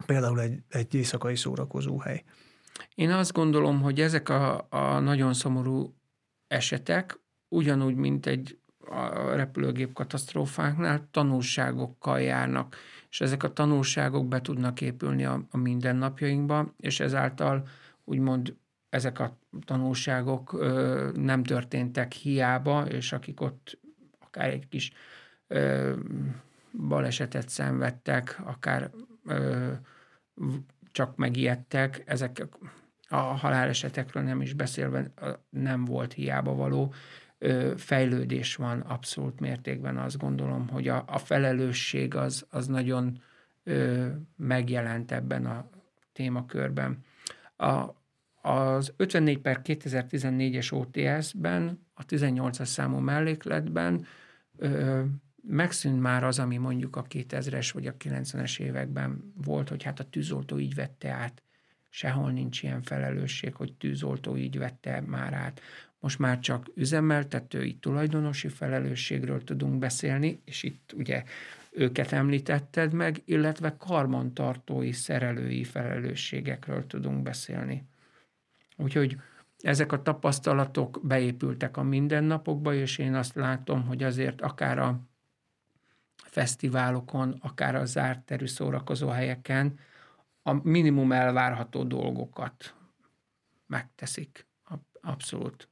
például 0.07 0.41
egy, 0.41 0.63
egy 0.69 0.95
éjszakai 0.95 1.37
szórakozóhely. 1.37 2.25
Én 2.95 3.11
azt 3.11 3.33
gondolom, 3.33 3.81
hogy 3.81 4.01
ezek 4.01 4.29
a, 4.29 4.67
a 4.71 4.99
nagyon 4.99 5.35
szomorú 5.35 5.95
esetek, 6.47 7.21
ugyanúgy, 7.49 7.95
mint 7.95 8.27
egy 8.27 8.59
a 8.89 9.35
repülőgép 9.35 9.93
katasztrófáknál 9.93 11.09
tanulságokkal 11.11 12.21
járnak, 12.21 12.77
és 13.11 13.21
ezek 13.21 13.43
a 13.43 13.53
tanulságok 13.53 14.29
be 14.29 14.41
tudnak 14.41 14.81
épülni 14.81 15.25
a, 15.25 15.47
a 15.51 15.57
mindennapjainkba, 15.57 16.75
és 16.77 17.01
ezáltal 17.01 17.69
úgymond 18.05 18.57
ezek 18.89 19.19
a 19.19 19.39
tanulságok 19.65 20.53
ö, 20.53 21.11
nem 21.15 21.43
történtek 21.43 22.13
hiába, 22.13 22.87
és 22.87 23.13
akik 23.13 23.41
ott 23.41 23.79
akár 24.21 24.49
egy 24.49 24.69
kis 24.69 24.93
ö, 25.47 25.93
balesetet 26.73 27.49
szenvedtek, 27.49 28.41
akár 28.45 28.91
csak 30.93 31.17
megijedtek, 31.17 32.03
ezek 32.07 32.47
a 33.09 33.17
halálesetekről 33.17 34.23
nem 34.23 34.41
is 34.41 34.53
beszélve 34.53 35.13
nem 35.51 35.85
volt 35.85 36.13
hiába 36.13 36.55
való, 36.55 36.93
fejlődés 37.77 38.57
van 38.57 38.81
abszolút 38.81 39.41
mértékben, 39.41 39.97
azt 39.97 40.19
gondolom, 40.19 40.69
hogy 40.69 40.89
a, 40.89 41.05
a 41.07 41.19
felelősség 41.19 42.15
az, 42.15 42.47
az 42.51 42.67
nagyon 42.67 43.21
ö, 43.63 44.07
megjelent 44.37 45.13
ebben 45.13 45.47
a 45.47 45.69
témakörben. 46.13 47.05
A, 47.57 47.95
az 48.49 48.93
54 48.97 49.39
per 49.39 49.61
2014-es 49.65 50.73
OTS-ben, 50.73 51.87
a 51.95 52.05
18-as 52.05 52.65
számú 52.65 52.99
mellékletben 52.99 54.07
ö, 54.57 55.03
megszűnt 55.43 56.01
már 56.01 56.25
az, 56.25 56.39
ami 56.39 56.57
mondjuk 56.57 56.97
a 56.97 57.03
2000-es 57.03 57.71
vagy 57.73 57.87
a 57.87 57.97
90-es 57.97 58.61
években 58.61 59.33
volt, 59.45 59.69
hogy 59.69 59.83
hát 59.83 60.01
a 60.01 60.05
tűzoltó 60.05 60.59
így 60.59 60.75
vette 60.75 61.11
át. 61.11 61.43
Sehol 61.89 62.31
nincs 62.31 62.63
ilyen 62.63 62.83
felelősség, 62.83 63.55
hogy 63.55 63.73
tűzoltó 63.73 64.37
így 64.37 64.59
vette 64.59 65.01
már 65.01 65.33
át. 65.33 65.61
Most 66.01 66.19
már 66.19 66.39
csak 66.39 66.71
üzemeltetői 66.75 67.75
tulajdonosi 67.75 68.49
felelősségről 68.49 69.45
tudunk 69.45 69.79
beszélni, 69.79 70.41
és 70.45 70.63
itt 70.63 70.93
ugye 70.97 71.23
őket 71.71 72.13
említetted 72.13 72.93
meg, 72.93 73.23
illetve 73.25 73.77
karmantartói, 73.77 74.93
szerelői 74.93 75.65
felelősségekről 75.65 76.87
tudunk 76.87 77.23
beszélni. 77.23 77.85
Úgyhogy 78.77 79.17
ezek 79.59 79.93
a 79.93 80.03
tapasztalatok 80.03 81.01
beépültek 81.03 81.77
a 81.77 81.83
mindennapokba, 81.83 82.75
és 82.75 82.99
én 82.99 83.15
azt 83.15 83.35
látom, 83.35 83.87
hogy 83.87 84.03
azért 84.03 84.41
akár 84.41 84.79
a 84.79 85.01
fesztiválokon, 86.33 87.37
akár 87.41 87.75
a 87.75 87.85
zárt 87.85 88.21
terű 88.21 88.47
szórakozó 88.47 89.09
helyeken 89.09 89.79
a 90.43 90.53
minimum 90.53 91.13
elvárható 91.13 91.85
dolgokat 91.85 92.75
megteszik. 93.67 94.47
Abszolút 95.01 95.69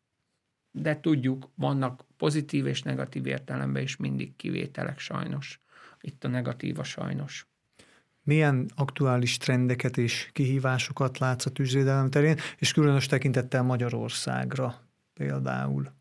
de 0.70 1.00
tudjuk, 1.00 1.50
vannak 1.54 2.04
pozitív 2.16 2.66
és 2.66 2.82
negatív 2.82 3.26
értelemben 3.26 3.82
is 3.82 3.96
mindig 3.96 4.36
kivételek 4.36 4.98
sajnos. 4.98 5.60
Itt 6.00 6.24
a 6.24 6.28
negatív 6.28 6.78
a 6.78 6.82
sajnos. 6.82 7.48
Milyen 8.22 8.70
aktuális 8.74 9.36
trendeket 9.36 9.96
és 9.96 10.30
kihívásokat 10.32 11.18
látsz 11.18 11.46
a 11.46 11.50
tűzvédelem 11.50 12.10
terén, 12.10 12.36
és 12.58 12.72
különös 12.72 13.06
tekintettel 13.06 13.62
Magyarországra 13.62 14.80
például, 15.14 15.92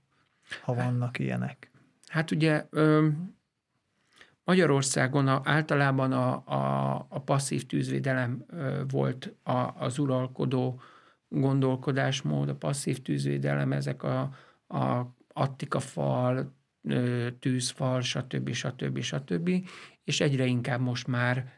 ha 0.61 0.73
vannak 0.73 1.19
ilyenek? 1.19 1.71
Hát 2.07 2.31
ugye 2.31 2.65
Magyarországon 4.49 5.27
a, 5.27 5.41
általában 5.43 6.11
a, 6.11 6.43
a, 6.45 6.95
a 7.09 7.21
passzív 7.21 7.65
tűzvédelem 7.65 8.45
volt 8.87 9.33
a, 9.43 9.71
az 9.77 9.99
uralkodó 9.99 10.81
gondolkodásmód, 11.27 12.49
a 12.49 12.55
passzív 12.55 13.01
tűzvédelem, 13.01 13.71
ezek 13.71 14.03
a, 14.03 14.19
a 14.67 15.15
Attika 15.33 15.79
fal, 15.79 16.53
tűzfal, 17.39 18.01
stb. 18.01 18.51
stb. 18.51 18.99
stb. 18.99 19.49
És 20.03 20.21
egyre 20.21 20.45
inkább 20.45 20.81
most 20.81 21.07
már 21.07 21.51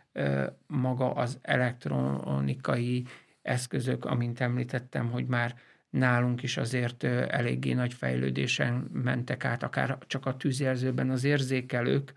maga 0.68 1.14
az 1.14 1.38
elektronikai 1.42 3.06
eszközök, 3.42 4.06
amint 4.06 4.40
említettem, 4.40 5.12
hogy 5.12 5.26
már 5.26 5.56
nálunk 5.90 6.44
is 6.44 6.58
azért 6.58 7.04
eléggé 7.04 7.74
nagy 7.74 7.94
fejlődésen 7.94 8.90
mentek 8.94 9.46
át, 9.46 9.64
akár 9.64 9.98
csak 10.08 10.26
a 10.26 10.38
tűzjelzőben 10.38 11.10
az 11.10 11.24
érzékelők, 11.24 12.14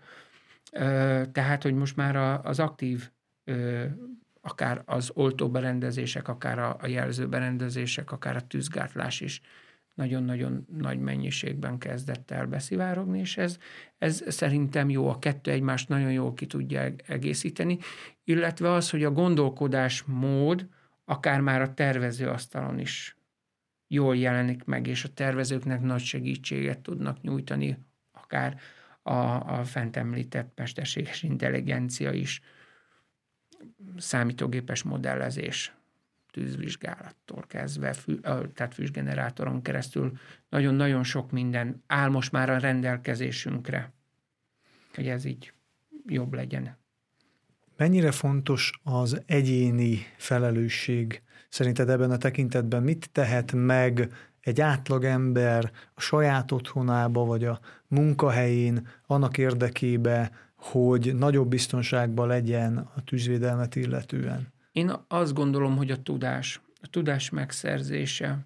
tehát, 1.31 1.63
hogy 1.63 1.73
most 1.73 1.95
már 1.95 2.15
az 2.45 2.59
aktív 2.59 3.09
akár 4.41 4.81
az 4.85 5.11
oltóberendezések, 5.13 6.27
akár 6.27 6.59
a 6.59 6.87
jelzőberendezések, 6.87 8.11
akár 8.11 8.35
a 8.35 8.47
tűzgátlás 8.47 9.21
is 9.21 9.41
nagyon-nagyon 9.95 10.65
nagy 10.77 10.99
mennyiségben 10.99 11.77
kezdett 11.77 12.31
el 12.31 12.45
beszivárogni, 12.45 13.19
és 13.19 13.37
ez, 13.37 13.57
ez 13.97 14.23
szerintem 14.27 14.89
jó, 14.89 15.09
a 15.09 15.19
kettő 15.19 15.51
egymást 15.51 15.89
nagyon 15.89 16.11
jól 16.11 16.33
ki 16.33 16.45
tudja 16.45 16.91
egészíteni, 17.05 17.77
illetve 18.23 18.71
az, 18.71 18.89
hogy 18.89 19.03
a 19.03 19.11
gondolkodás 19.11 20.03
mód 20.03 20.67
akár 21.05 21.41
már 21.41 21.61
a 21.61 21.73
tervezőasztalon 21.73 22.79
is 22.79 23.17
jól 23.87 24.17
jelenik 24.17 24.63
meg, 24.63 24.87
és 24.87 25.03
a 25.03 25.13
tervezőknek 25.13 25.81
nagy 25.81 26.03
segítséget 26.03 26.79
tudnak 26.79 27.21
nyújtani, 27.21 27.77
akár 28.11 28.59
a, 29.07 29.59
a 29.59 29.63
fent 29.63 29.97
említett 29.97 30.51
mesterséges 30.55 31.23
intelligencia 31.23 32.11
is, 32.11 32.41
számítógépes 33.97 34.83
modellezés 34.83 35.73
tűzvizsgálattól 36.31 37.43
kezdve, 37.47 37.93
fű, 37.93 38.19
tehát 38.53 38.73
füstgenerátoron 38.73 39.61
keresztül 39.61 40.17
nagyon-nagyon 40.49 41.03
sok 41.03 41.31
minden 41.31 41.83
áll 41.87 42.09
most 42.09 42.31
már 42.31 42.49
a 42.49 42.57
rendelkezésünkre, 42.57 43.93
hogy 44.93 45.07
ez 45.07 45.25
így 45.25 45.53
jobb 46.05 46.33
legyen. 46.33 46.77
Mennyire 47.77 48.11
fontos 48.11 48.79
az 48.83 49.21
egyéni 49.25 49.99
felelősség 50.17 51.21
szerinted 51.49 51.89
ebben 51.89 52.11
a 52.11 52.17
tekintetben? 52.17 52.83
Mit 52.83 53.09
tehet 53.11 53.51
meg 53.53 54.09
egy 54.45 54.61
átlagember 54.61 55.71
a 55.93 56.01
saját 56.01 56.51
otthonába 56.51 57.25
vagy 57.25 57.43
a 57.43 57.59
munkahelyén 57.87 58.87
annak 59.07 59.37
érdekébe, 59.37 60.31
hogy 60.55 61.15
nagyobb 61.15 61.47
biztonságban 61.47 62.27
legyen 62.27 62.77
a 62.77 63.03
tűzvédelmet 63.03 63.75
illetően? 63.75 64.53
Én 64.71 64.91
azt 65.07 65.33
gondolom, 65.33 65.77
hogy 65.77 65.91
a 65.91 66.01
tudás, 66.01 66.61
a 66.81 66.87
tudás 66.89 67.29
megszerzése, 67.29 68.39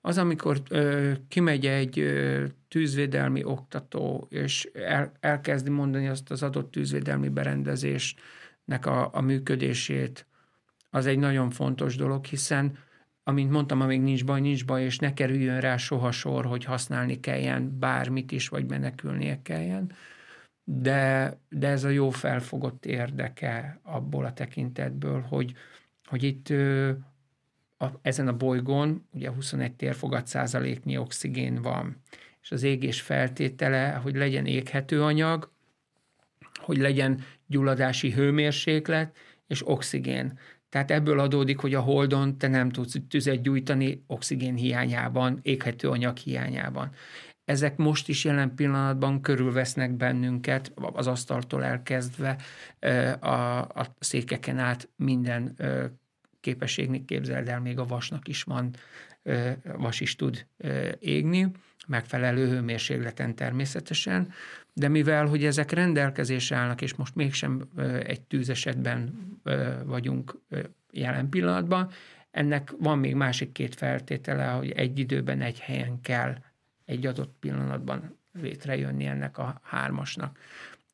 az, 0.00 0.18
amikor 0.18 0.62
ö, 0.68 1.12
kimegy 1.28 1.66
egy 1.66 1.98
ö, 1.98 2.44
tűzvédelmi 2.68 3.44
oktató, 3.44 4.26
és 4.28 4.70
el, 4.74 5.12
elkezdi 5.20 5.70
mondani 5.70 6.08
azt 6.08 6.30
az 6.30 6.42
adott 6.42 6.70
tűzvédelmi 6.70 7.28
berendezésnek 7.28 8.86
a, 8.86 9.10
a 9.12 9.20
működését, 9.20 10.26
az 10.90 11.06
egy 11.06 11.18
nagyon 11.18 11.50
fontos 11.50 11.96
dolog, 11.96 12.24
hiszen 12.24 12.78
amint 13.22 13.50
mondtam, 13.50 13.80
amíg 13.80 14.00
nincs 14.00 14.24
baj, 14.24 14.40
nincs 14.40 14.64
baj, 14.64 14.82
és 14.84 14.98
ne 14.98 15.14
kerüljön 15.14 15.60
rá 15.60 15.76
soha 15.76 16.10
sor, 16.10 16.44
hogy 16.44 16.64
használni 16.64 17.20
kelljen 17.20 17.78
bármit 17.78 18.32
is, 18.32 18.48
vagy 18.48 18.68
menekülnie 18.68 19.42
kelljen 19.42 19.92
de, 20.72 21.36
de 21.48 21.68
ez 21.68 21.84
a 21.84 21.88
jó 21.88 22.10
felfogott 22.10 22.86
érdeke 22.86 23.80
abból 23.82 24.24
a 24.24 24.32
tekintetből, 24.32 25.20
hogy, 25.20 25.52
hogy 26.04 26.22
itt 26.22 26.48
a, 27.78 27.90
ezen 28.02 28.28
a 28.28 28.36
bolygón 28.36 29.06
ugye 29.12 29.30
21 29.30 29.72
térfogat 29.72 30.26
százaléknyi 30.26 30.96
oxigén 30.96 31.62
van, 31.62 31.96
és 32.42 32.50
az 32.50 32.62
égés 32.62 33.00
feltétele, 33.00 33.90
hogy 33.92 34.16
legyen 34.16 34.46
éghető 34.46 35.02
anyag, 35.02 35.50
hogy 36.54 36.76
legyen 36.76 37.20
gyulladási 37.46 38.10
hőmérséklet 38.12 39.16
és 39.46 39.68
oxigén. 39.68 40.38
Tehát 40.70 40.90
ebből 40.90 41.18
adódik, 41.18 41.58
hogy 41.58 41.74
a 41.74 41.80
holdon 41.80 42.38
te 42.38 42.48
nem 42.48 42.70
tudsz 42.70 42.96
tüzet 43.08 43.42
gyújtani 43.42 44.04
oxigén 44.06 44.54
hiányában, 44.54 45.38
éghető 45.42 45.88
anyag 45.88 46.16
hiányában. 46.16 46.90
Ezek 47.44 47.76
most 47.76 48.08
is 48.08 48.24
jelen 48.24 48.54
pillanatban 48.54 49.20
körülvesznek 49.20 49.92
bennünket, 49.92 50.72
az 50.74 51.06
asztaltól 51.06 51.64
elkezdve 51.64 52.36
a, 53.20 53.58
a 53.58 53.96
székeken 53.98 54.58
át 54.58 54.88
minden 54.96 55.56
képességnek 56.40 57.04
képzeld 57.04 57.48
el, 57.48 57.60
még 57.60 57.78
a 57.78 57.86
vasnak 57.86 58.28
is 58.28 58.42
van, 58.42 58.70
vas 59.76 60.00
is 60.00 60.16
tud 60.16 60.46
égni, 60.98 61.50
megfelelő 61.86 62.48
hőmérsékleten 62.48 63.34
természetesen, 63.34 64.32
de 64.72 64.88
mivel, 64.88 65.26
hogy 65.26 65.44
ezek 65.44 65.70
rendelkezésre 65.70 66.56
állnak, 66.56 66.82
és 66.82 66.94
most 66.94 67.14
mégsem 67.14 67.68
egy 68.02 68.20
tűzesetben 68.20 69.14
vagyunk 69.84 70.38
jelen 70.90 71.28
pillanatban, 71.28 71.90
ennek 72.30 72.72
van 72.78 72.98
még 72.98 73.14
másik 73.14 73.52
két 73.52 73.74
feltétele, 73.74 74.46
hogy 74.46 74.70
egy 74.70 74.98
időben, 74.98 75.40
egy 75.40 75.60
helyen 75.60 76.00
kell 76.00 76.36
egy 76.84 77.06
adott 77.06 77.34
pillanatban 77.40 78.18
létrejönni 78.32 79.06
ennek 79.06 79.38
a 79.38 79.60
hármasnak. 79.62 80.38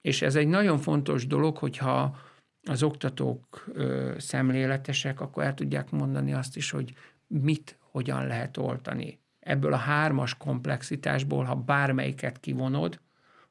És 0.01 0.22
ez 0.22 0.35
egy 0.35 0.49
nagyon 0.49 0.79
fontos 0.79 1.27
dolog, 1.27 1.57
hogyha 1.57 2.16
az 2.62 2.83
oktatók 2.83 3.64
ö, 3.72 4.14
szemléletesek, 4.18 5.20
akkor 5.20 5.42
el 5.42 5.55
tudják 5.55 5.90
mondani 5.90 6.33
azt 6.33 6.57
is, 6.57 6.70
hogy 6.70 6.94
mit, 7.27 7.79
hogyan 7.81 8.27
lehet 8.27 8.57
oltani. 8.57 9.18
Ebből 9.46 9.72
a 9.72 9.76
hármas 9.76 10.35
komplexitásból, 10.35 11.44
ha 11.44 11.54
bármelyiket 11.54 12.40
kivonod, 12.40 13.00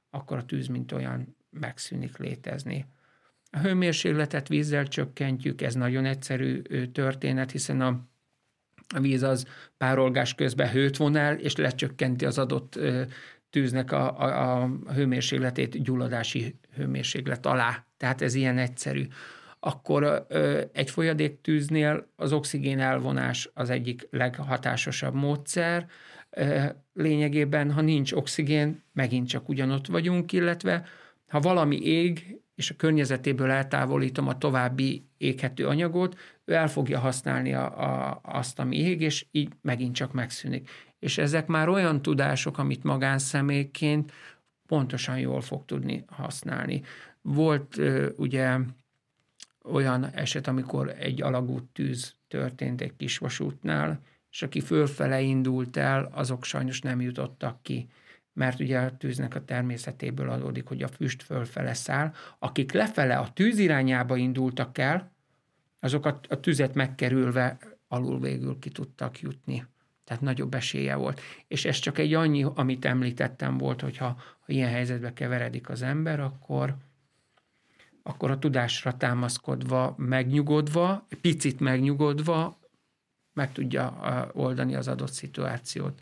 akkor 0.10 0.38
a 0.38 0.46
tűz, 0.46 0.68
mint 0.68 0.92
olyan 0.92 1.36
megszűnik 1.50 2.18
létezni. 2.18 2.86
A 3.52 3.58
hőmérsékletet 3.58 4.48
vízzel 4.48 4.88
csökkentjük, 4.88 5.62
ez 5.62 5.74
nagyon 5.74 6.06
egyszerű 6.06 6.62
történet, 6.92 7.52
hiszen 7.52 7.82
a, 7.82 8.08
víz 9.00 9.24
az 9.24 9.48
párolgás 9.78 10.36
közben 10.36 10.70
hőt 10.70 10.98
von 10.98 11.16
el, 11.16 11.36
és 11.36 11.56
lecsökkenti 11.56 12.26
az 12.26 12.38
adott 12.38 12.80
tűznek 13.50 13.92
a, 13.92 14.20
a, 14.20 14.62
a 14.62 14.94
hőmérsékletét 14.94 15.84
gyulladási 15.84 16.56
hőmérséklet 16.76 17.46
alá. 17.46 17.86
Tehát 17.98 18.22
ez 18.22 18.34
ilyen 18.34 18.58
egyszerű. 18.58 19.08
Akkor 19.66 20.26
egy 20.74 20.90
folyadék 20.90 21.42
tűznél 21.42 22.08
az 22.16 22.34
oxigén 22.34 22.80
elvonás 22.80 23.50
az 23.54 23.70
egyik 23.70 24.08
leghatásosabb 24.12 25.14
módszer. 25.14 25.88
Lényegében, 26.94 27.72
ha 27.72 27.82
nincs 27.82 28.12
oxigén, 28.12 28.84
megint 28.94 29.28
csak 29.28 29.50
ugyanott 29.50 29.88
vagyunk, 29.88 30.32
illetve 30.32 30.86
ha 31.28 31.40
valami 31.40 31.86
ég, 31.86 32.40
és 32.56 32.70
a 32.70 32.76
környezetéből 32.76 33.52
eltávolítom 33.52 34.28
a 34.28 34.38
további 34.38 35.08
éghető 35.18 35.68
anyagot, 35.68 36.20
ő 36.46 36.54
el 36.54 36.68
fogja 36.68 37.00
használni 37.00 37.54
a, 37.54 37.66
a, 37.84 38.20
azt, 38.24 38.60
ami 38.60 38.78
ég, 38.78 39.02
és 39.02 39.26
így 39.32 39.50
megint 39.62 39.96
csak 39.96 40.14
megszűnik 40.14 40.70
és 41.06 41.18
ezek 41.18 41.48
már 41.48 41.70
olyan 41.70 42.02
tudások, 42.02 42.58
amit 42.58 42.84
magánszemélyként 42.84 44.12
pontosan 44.68 45.20
jól 45.20 45.42
fog 45.42 45.66
tudni 45.66 46.04
használni. 46.08 46.82
Volt 47.22 47.82
ugye 48.16 48.58
olyan 49.72 50.06
eset, 50.06 50.48
amikor 50.48 50.96
egy 51.00 51.22
alagút 51.22 51.64
tűz 51.64 52.16
történt 52.28 52.82
egy 52.82 52.96
kis 52.98 53.18
vasútnál, 53.18 54.00
és 54.32 54.42
aki 54.42 54.60
fölfele 54.60 55.22
indult 55.22 55.78
el, 55.78 56.10
azok 56.12 56.44
sajnos 56.44 56.82
nem 56.82 57.02
jutottak 57.02 57.64
ki, 57.64 57.88
mert 58.34 58.60
ugye 58.60 58.80
a 58.80 58.98
tűznek 58.98 59.36
a 59.36 59.46
természetéből 59.46 60.30
adódik, 60.30 60.68
hogy 60.68 60.84
a 60.84 60.88
füst 60.88 61.24
fölfele 61.24 61.74
száll. 61.74 62.14
Akik 62.40 62.72
lefele 62.72 63.18
a 63.18 63.34
tűz 63.34 63.58
irányába 63.58 64.18
indultak 64.18 64.78
el, 64.78 65.12
azok 65.80 66.06
a, 66.06 66.20
a 66.30 66.40
tüzet 66.40 66.74
megkerülve 66.74 67.58
alul 67.88 68.20
végül 68.20 68.60
ki 68.60 68.70
tudtak 68.70 69.20
jutni. 69.20 69.66
Tehát 70.04 70.22
nagyobb 70.22 70.54
esélye 70.54 70.96
volt. 70.96 71.22
És 71.48 71.66
ez 71.66 71.80
csak 71.80 71.98
egy 71.98 72.14
annyi, 72.14 72.46
amit 72.56 72.86
említettem 72.86 73.58
volt, 73.58 73.82
hogy 73.82 73.98
ha, 73.98 74.18
ilyen 74.46 74.70
helyzetbe 74.70 75.14
keveredik 75.14 75.70
az 75.70 75.82
ember, 75.82 76.20
akkor, 76.20 76.76
akkor 78.08 78.32
a 78.32 78.40
tudásra 78.40 78.98
támaszkodva, 78.98 79.96
megnyugodva, 79.98 81.08
picit 81.22 81.60
megnyugodva 81.60 82.60
meg 83.34 83.52
tudja 83.52 83.98
oldani 84.34 84.76
az 84.76 84.88
adott 84.88 85.12
szituációt. 85.12 86.02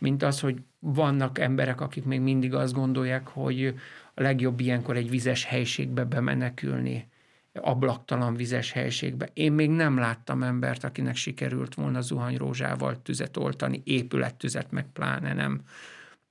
Mint 0.00 0.22
az, 0.22 0.40
hogy 0.40 0.62
vannak 0.78 1.38
emberek, 1.38 1.80
akik 1.80 2.04
még 2.04 2.20
mindig 2.20 2.54
azt 2.54 2.74
gondolják, 2.74 3.28
hogy 3.28 3.66
a 4.14 4.22
legjobb 4.22 4.60
ilyenkor 4.60 4.96
egy 4.96 5.10
vizes 5.10 5.44
helységbe 5.44 6.04
bemenekülni 6.04 7.08
ablaktalan 7.52 8.34
vizes 8.34 8.72
helységbe. 8.72 9.28
Én 9.32 9.52
még 9.52 9.70
nem 9.70 9.98
láttam 9.98 10.42
embert, 10.42 10.84
akinek 10.84 11.16
sikerült 11.16 11.74
volna 11.74 12.00
zuhanyrózsával 12.00 13.02
tüzet 13.02 13.36
oltani, 13.36 13.82
épülettüzet 13.84 14.70
meg 14.70 14.86
pláne 14.92 15.32
nem. 15.32 15.60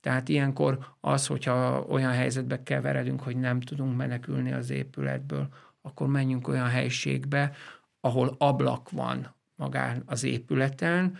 Tehát 0.00 0.28
ilyenkor 0.28 0.78
az, 1.00 1.26
hogyha 1.26 1.84
olyan 1.88 2.12
helyzetbe 2.12 2.62
keveredünk, 2.62 3.22
hogy 3.22 3.36
nem 3.36 3.60
tudunk 3.60 3.96
menekülni 3.96 4.52
az 4.52 4.70
épületből, 4.70 5.48
akkor 5.82 6.06
menjünk 6.06 6.48
olyan 6.48 6.68
helységbe, 6.68 7.52
ahol 8.00 8.34
ablak 8.38 8.90
van 8.90 9.34
magán 9.56 10.02
az 10.06 10.24
épületen, 10.24 11.18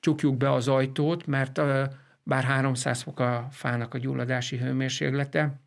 csukjuk 0.00 0.36
be 0.36 0.52
az 0.52 0.68
ajtót, 0.68 1.26
mert 1.26 1.60
bár 2.22 2.44
300 2.44 3.02
fok 3.02 3.20
a 3.20 3.48
fának 3.50 3.94
a 3.94 3.98
gyulladási 3.98 4.58
hőmérséklete, 4.58 5.60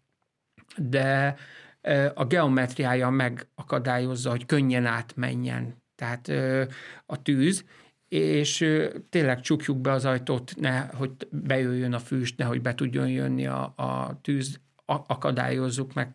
de 0.78 1.36
a 2.14 2.26
geometriája 2.26 3.10
megakadályozza, 3.10 4.30
hogy 4.30 4.46
könnyen 4.46 4.86
átmenjen. 4.86 5.84
Tehát 5.96 6.28
a 7.06 7.22
tűz, 7.22 7.66
és 8.16 8.66
tényleg 9.10 9.42
csukjuk 9.42 9.78
be 9.78 9.92
az 9.92 10.06
ajtót, 10.06 10.54
ne, 10.60 10.80
hogy 10.80 11.12
bejöjjön 11.30 11.94
a 11.94 12.00
füst, 12.00 12.38
nehogy 12.38 12.62
be 12.62 12.76
tudjon 12.76 13.10
jönni 13.10 13.48
a, 13.48 13.74
a 13.76 14.20
tűz, 14.22 14.60
akadályozzuk 14.86 15.94
meg. 15.94 16.14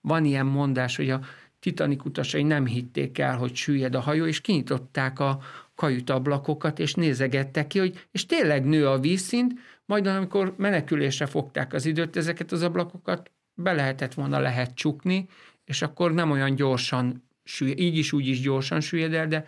Van 0.00 0.24
ilyen 0.24 0.46
mondás, 0.46 0.96
hogy 0.96 1.10
a 1.10 1.20
Titanic 1.60 2.04
utasai 2.04 2.42
nem 2.42 2.66
hitték 2.66 3.18
el, 3.18 3.36
hogy 3.36 3.54
süllyed 3.54 3.94
a 3.94 4.00
hajó, 4.00 4.26
és 4.26 4.40
kinyitották 4.40 5.18
a 5.18 5.40
kajutablakokat, 5.74 6.78
és 6.78 6.94
nézegettek 6.94 7.66
ki, 7.66 7.78
hogy 7.78 8.06
és 8.10 8.26
tényleg 8.26 8.64
nő 8.64 8.88
a 8.88 8.98
vízszint, 8.98 9.52
majd 9.84 10.06
amikor 10.06 10.54
menekülésre 10.56 11.26
fogták 11.26 11.72
az 11.72 11.86
időt, 11.86 12.16
ezeket 12.16 12.52
az 12.52 12.62
ablakokat 12.62 13.30
be 13.54 13.72
lehetett 13.72 14.14
volna 14.14 14.38
lehet 14.38 14.74
csukni, 14.74 15.28
és 15.64 15.82
akkor 15.82 16.12
nem 16.12 16.30
olyan 16.30 16.54
gyorsan, 16.54 17.28
így 17.60 17.96
is 17.96 18.12
úgy 18.12 18.26
is 18.26 18.40
gyorsan 18.40 18.80
süllyed 18.80 19.12
el, 19.12 19.28
de 19.28 19.44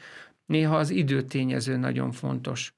néha 0.50 0.76
az 0.76 0.90
időtényező 0.90 1.76
nagyon 1.76 2.12
fontos. 2.12 2.74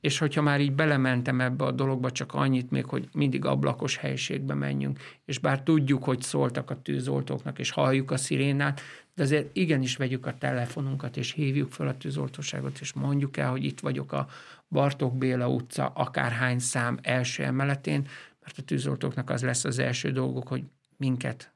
És 0.00 0.18
hogyha 0.18 0.42
már 0.42 0.60
így 0.60 0.72
belementem 0.72 1.40
ebbe 1.40 1.64
a 1.64 1.70
dologba, 1.70 2.10
csak 2.10 2.34
annyit 2.34 2.70
még, 2.70 2.84
hogy 2.84 3.08
mindig 3.12 3.44
ablakos 3.44 3.96
helyiségbe 3.96 4.54
menjünk, 4.54 4.98
és 5.24 5.38
bár 5.38 5.62
tudjuk, 5.62 6.04
hogy 6.04 6.20
szóltak 6.20 6.70
a 6.70 6.82
tűzoltóknak, 6.82 7.58
és 7.58 7.70
halljuk 7.70 8.10
a 8.10 8.16
szirénát, 8.16 8.80
de 9.14 9.22
azért 9.22 9.56
igenis 9.56 9.96
vegyük 9.96 10.26
a 10.26 10.38
telefonunkat, 10.38 11.16
és 11.16 11.32
hívjuk 11.32 11.72
fel 11.72 11.88
a 11.88 11.96
tűzoltóságot, 11.96 12.78
és 12.80 12.92
mondjuk 12.92 13.36
el, 13.36 13.50
hogy 13.50 13.64
itt 13.64 13.80
vagyok 13.80 14.12
a 14.12 14.26
Bartók 14.68 15.18
Béla 15.18 15.48
utca, 15.48 15.86
akárhány 15.86 16.58
szám 16.58 16.98
első 17.02 17.42
emeletén, 17.42 18.08
mert 18.40 18.58
a 18.58 18.62
tűzoltóknak 18.62 19.30
az 19.30 19.42
lesz 19.42 19.64
az 19.64 19.78
első 19.78 20.10
dolgok, 20.10 20.48
hogy 20.48 20.64
minket 20.96 21.52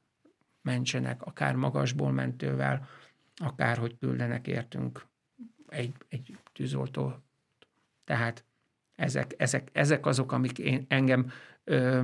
mentsenek, 0.61 1.21
akár 1.21 1.55
magasból 1.55 2.11
mentővel, 2.11 2.87
akár 3.35 3.77
hogy 3.77 3.97
küldenek 3.99 4.47
értünk 4.47 5.05
egy, 5.67 5.93
egy 6.09 6.37
tűzoltó. 6.53 7.13
Tehát 8.05 8.43
ezek, 8.95 9.33
ezek, 9.37 9.67
ezek 9.71 10.05
azok, 10.05 10.31
amik 10.31 10.59
én, 10.59 10.85
engem 10.87 11.31
ö, 11.63 12.01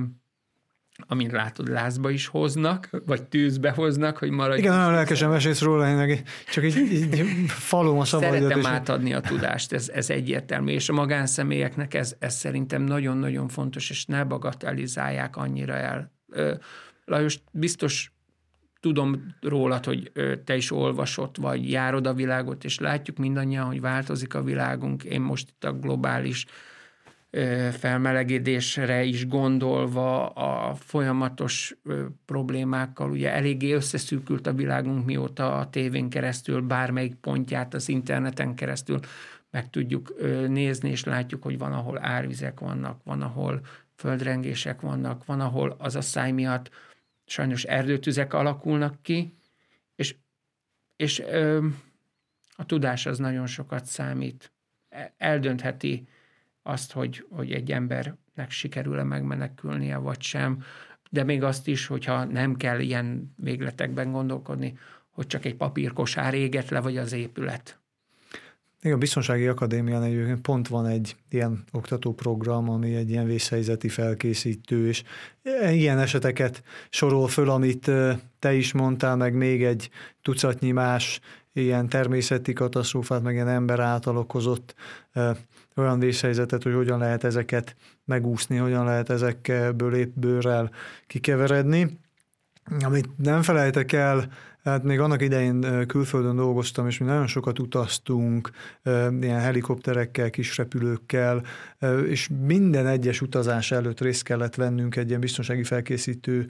amint 0.96 1.32
látod, 1.32 1.68
lázba 1.68 2.10
is 2.10 2.26
hoznak, 2.26 2.90
vagy 3.06 3.22
tűzbe 3.22 3.70
hoznak, 3.70 4.16
hogy 4.16 4.30
maradj. 4.30 4.58
Igen, 4.58 4.74
nagyon 4.74 4.92
lelkesen 4.92 5.30
mesélsz 5.30 5.60
róla, 5.60 5.88
én 5.88 5.94
meg 5.94 6.22
csak 6.52 6.64
így, 6.64 6.76
így 6.76 7.24
falom 7.46 7.98
a 7.98 8.04
szabadját. 8.04 8.34
Szeretem 8.34 8.58
és... 8.58 8.66
átadni 8.66 9.14
a 9.14 9.20
tudást, 9.20 9.72
ez, 9.72 9.88
ez 9.88 10.10
egyértelmű, 10.10 10.72
és 10.72 10.88
a 10.88 10.92
magánszemélyeknek 10.92 11.94
ez, 11.94 12.16
ez 12.18 12.34
szerintem 12.34 12.82
nagyon-nagyon 12.82 13.48
fontos, 13.48 13.90
és 13.90 14.06
ne 14.06 14.24
bagatelizálják 14.24 15.36
annyira 15.36 15.74
el. 15.74 16.12
Lajos, 17.04 17.40
biztos 17.50 18.13
tudom 18.84 19.34
rólad, 19.40 19.84
hogy 19.84 20.12
te 20.44 20.56
is 20.56 20.70
olvasott, 20.70 21.36
vagy 21.36 21.70
járod 21.70 22.06
a 22.06 22.14
világot, 22.14 22.64
és 22.64 22.78
látjuk 22.78 23.16
mindannyian, 23.16 23.66
hogy 23.66 23.80
változik 23.80 24.34
a 24.34 24.42
világunk. 24.42 25.04
Én 25.04 25.20
most 25.20 25.48
itt 25.48 25.64
a 25.64 25.72
globális 25.72 26.46
felmelegedésre 27.70 29.02
is 29.02 29.26
gondolva, 29.26 30.28
a 30.28 30.74
folyamatos 30.74 31.76
problémákkal, 32.26 33.10
ugye 33.10 33.32
eléggé 33.32 33.72
összeszűkült 33.72 34.46
a 34.46 34.52
világunk, 34.52 35.04
mióta 35.04 35.58
a 35.58 35.70
tévén 35.70 36.08
keresztül, 36.08 36.60
bármelyik 36.60 37.14
pontját 37.14 37.74
az 37.74 37.88
interneten 37.88 38.54
keresztül 38.54 39.00
meg 39.50 39.70
tudjuk 39.70 40.14
nézni, 40.48 40.90
és 40.90 41.04
látjuk, 41.04 41.42
hogy 41.42 41.58
van, 41.58 41.72
ahol 41.72 41.98
árvizek 42.02 42.60
vannak, 42.60 43.00
van, 43.04 43.22
ahol 43.22 43.60
földrengések 43.96 44.80
vannak, 44.80 45.24
van, 45.24 45.40
ahol 45.40 45.76
az 45.78 45.96
a 45.96 46.00
száj 46.00 46.32
miatt 46.32 46.70
sajnos 47.26 47.64
erdőtüzek 47.64 48.32
alakulnak 48.32 49.02
ki, 49.02 49.34
és, 49.94 50.16
és 50.96 51.20
ö, 51.20 51.66
a 52.56 52.66
tudás 52.66 53.06
az 53.06 53.18
nagyon 53.18 53.46
sokat 53.46 53.84
számít. 53.84 54.52
E, 54.88 55.14
eldöntheti 55.16 56.08
azt, 56.62 56.92
hogy, 56.92 57.26
hogy 57.30 57.52
egy 57.52 57.72
embernek 57.72 58.50
sikerül-e 58.50 59.02
megmenekülnie, 59.02 59.96
vagy 59.96 60.22
sem, 60.22 60.62
de 61.10 61.24
még 61.24 61.42
azt 61.42 61.68
is, 61.68 61.86
hogyha 61.86 62.24
nem 62.24 62.56
kell 62.56 62.80
ilyen 62.80 63.34
végletekben 63.36 64.12
gondolkodni, 64.12 64.78
hogy 65.10 65.26
csak 65.26 65.44
egy 65.44 65.56
papírkosár 65.56 66.34
éget 66.34 66.68
le, 66.68 66.80
vagy 66.80 66.96
az 66.96 67.12
épület. 67.12 67.78
Még 68.84 68.92
a 68.92 68.96
Biztonsági 68.96 69.46
Akadémián 69.46 70.02
egyébként 70.02 70.40
pont 70.40 70.68
van 70.68 70.86
egy 70.86 71.16
ilyen 71.30 71.64
oktatóprogram, 71.72 72.70
ami 72.70 72.94
egy 72.94 73.10
ilyen 73.10 73.26
vészhelyzeti 73.26 73.88
felkészítő, 73.88 74.88
és 74.88 75.02
ilyen 75.70 75.98
eseteket 75.98 76.62
sorol 76.90 77.28
föl, 77.28 77.50
amit 77.50 77.90
te 78.38 78.54
is 78.54 78.72
mondtál, 78.72 79.16
meg 79.16 79.34
még 79.34 79.64
egy 79.64 79.90
tucatnyi 80.22 80.70
más 80.70 81.20
ilyen 81.52 81.88
természeti 81.88 82.52
katasztrófát, 82.52 83.22
meg 83.22 83.34
ilyen 83.34 83.48
ember 83.48 83.80
által 83.80 84.16
okozott 84.16 84.74
olyan 85.76 85.98
vészhelyzetet, 85.98 86.62
hogy 86.62 86.74
hogyan 86.74 86.98
lehet 86.98 87.24
ezeket 87.24 87.76
megúszni, 88.04 88.56
hogyan 88.56 88.84
lehet 88.84 89.10
ezekből 89.10 89.94
épp 89.94 90.14
bőrrel 90.14 90.70
kikeveredni. 91.06 91.98
Amit 92.80 93.08
nem 93.16 93.42
felejtek 93.42 93.92
el, 93.92 94.28
Hát 94.64 94.82
még 94.82 95.00
annak 95.00 95.22
idején 95.22 95.86
külföldön 95.86 96.36
dolgoztam, 96.36 96.86
és 96.86 96.98
mi 96.98 97.06
nagyon 97.06 97.26
sokat 97.26 97.58
utaztunk, 97.58 98.50
ilyen 99.20 99.40
helikopterekkel, 99.40 100.30
kis 100.30 100.56
repülőkkel, 100.56 101.42
és 102.08 102.28
minden 102.46 102.86
egyes 102.86 103.20
utazás 103.20 103.70
előtt 103.70 104.00
részt 104.00 104.22
kellett 104.22 104.54
vennünk 104.54 104.96
egy 104.96 105.08
ilyen 105.08 105.20
biztonsági 105.20 105.64
felkészítő 105.64 106.46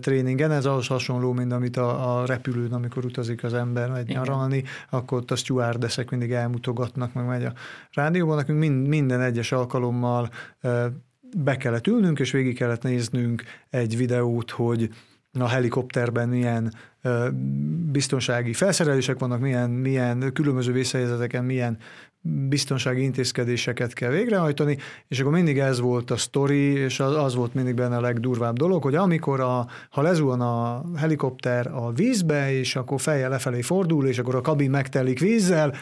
tréningen. 0.00 0.50
Ez 0.50 0.66
ahhoz 0.66 0.86
hasonló, 0.86 1.32
mint 1.32 1.52
amit 1.52 1.76
a, 1.76 2.18
a 2.20 2.26
repülőn, 2.26 2.72
amikor 2.72 3.04
utazik 3.04 3.44
az 3.44 3.54
ember, 3.54 3.90
megy 3.90 4.08
nyaralni, 4.08 4.64
akkor 4.90 5.18
ott 5.18 5.30
a 5.30 5.36
stewardessek 5.36 6.10
mindig 6.10 6.32
elmutogatnak, 6.32 7.12
meg 7.12 7.26
megy 7.26 7.44
a 7.44 7.52
rádióban. 7.92 8.36
Nekünk 8.36 8.58
mind, 8.58 8.86
minden 8.86 9.20
egyes 9.20 9.52
alkalommal 9.52 10.30
be 11.36 11.56
kellett 11.56 11.86
ülnünk, 11.86 12.18
és 12.18 12.30
végig 12.30 12.56
kellett 12.56 12.82
néznünk 12.82 13.42
egy 13.70 13.96
videót, 13.96 14.50
hogy 14.50 14.90
a 15.38 15.48
helikopterben 15.48 16.28
milyen 16.28 16.72
biztonsági 17.92 18.52
felszerelések 18.52 19.18
vannak, 19.18 19.40
milyen, 19.40 19.70
milyen 19.70 20.32
különböző 20.32 20.72
vészhelyzeteken 20.72 21.44
milyen 21.44 21.78
biztonsági 22.48 23.02
intézkedéseket 23.02 23.92
kell 23.92 24.10
végrehajtani, 24.10 24.78
és 25.08 25.20
akkor 25.20 25.32
mindig 25.32 25.58
ez 25.58 25.80
volt 25.80 26.10
a 26.10 26.16
sztori, 26.16 26.72
és 26.72 27.00
az, 27.00 27.16
az 27.16 27.34
volt 27.34 27.54
mindig 27.54 27.74
benne 27.74 27.96
a 27.96 28.00
legdurvább 28.00 28.56
dolog, 28.56 28.82
hogy 28.82 28.94
amikor 28.94 29.40
a, 29.40 29.66
ha 29.90 30.02
lezuhan 30.02 30.40
a 30.40 30.84
helikopter 30.96 31.66
a 31.66 31.92
vízbe, 31.92 32.52
és 32.52 32.76
akkor 32.76 33.00
fejjel 33.00 33.30
lefelé 33.30 33.60
fordul, 33.60 34.06
és 34.06 34.18
akkor 34.18 34.34
a 34.34 34.40
kabin 34.40 34.70
megtelik 34.70 35.18
vízzel, 35.18 35.74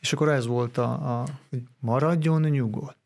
és 0.00 0.12
akkor 0.12 0.28
ez 0.28 0.46
volt 0.46 0.78
a, 0.78 0.90
a 0.92 1.24
hogy 1.50 1.62
maradjon 1.80 2.42
nyugodt 2.42 2.99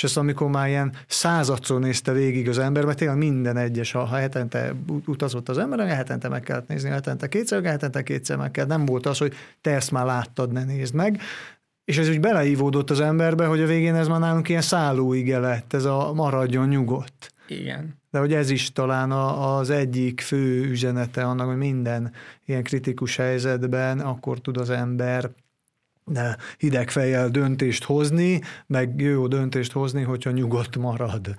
és 0.00 0.06
ezt 0.06 0.16
amikor 0.16 0.50
már 0.50 0.68
ilyen 0.68 0.92
századszor 1.06 1.80
nézte 1.80 2.12
végig 2.12 2.48
az 2.48 2.58
ember, 2.58 2.84
mert 2.84 2.98
tényleg 2.98 3.16
minden 3.16 3.56
egyes, 3.56 3.92
ha, 3.92 4.06
hetente 4.06 4.74
utazott 5.06 5.48
az 5.48 5.58
ember, 5.58 5.88
hetente 5.88 6.28
meg 6.28 6.42
kellett 6.42 6.68
nézni, 6.68 6.88
hetente 6.90 7.28
kétszer, 7.28 7.64
hetente 7.64 8.02
kétszer 8.02 8.36
meg 8.36 8.50
kell. 8.50 8.66
Nem 8.66 8.84
volt 8.84 9.06
az, 9.06 9.18
hogy 9.18 9.34
te 9.60 9.70
ezt 9.70 9.90
már 9.90 10.04
láttad, 10.04 10.52
ne 10.52 10.64
nézd 10.64 10.94
meg. 10.94 11.20
És 11.84 11.98
ez 11.98 12.08
úgy 12.08 12.20
beleívódott 12.20 12.90
az 12.90 13.00
emberbe, 13.00 13.46
hogy 13.46 13.60
a 13.60 13.66
végén 13.66 13.94
ez 13.94 14.08
már 14.08 14.20
nálunk 14.20 14.48
ilyen 14.48 14.60
szállóige 14.60 15.38
lett, 15.38 15.72
ez 15.72 15.84
a 15.84 16.12
maradjon 16.14 16.68
nyugodt. 16.68 17.32
Igen. 17.48 17.98
De 18.10 18.18
hogy 18.18 18.32
ez 18.32 18.50
is 18.50 18.72
talán 18.72 19.10
az 19.10 19.70
egyik 19.70 20.20
fő 20.20 20.64
üzenete 20.64 21.24
annak, 21.24 21.46
hogy 21.46 21.56
minden 21.56 22.12
ilyen 22.44 22.62
kritikus 22.62 23.16
helyzetben 23.16 24.00
akkor 24.00 24.38
tud 24.38 24.56
az 24.56 24.70
ember 24.70 25.30
hideg 26.58 26.90
fejjel 26.90 27.28
döntést 27.28 27.84
hozni, 27.84 28.40
meg 28.66 29.00
jó 29.00 29.26
döntést 29.26 29.72
hozni, 29.72 30.02
hogyha 30.02 30.30
nyugodt 30.30 30.76
marad. 30.76 31.34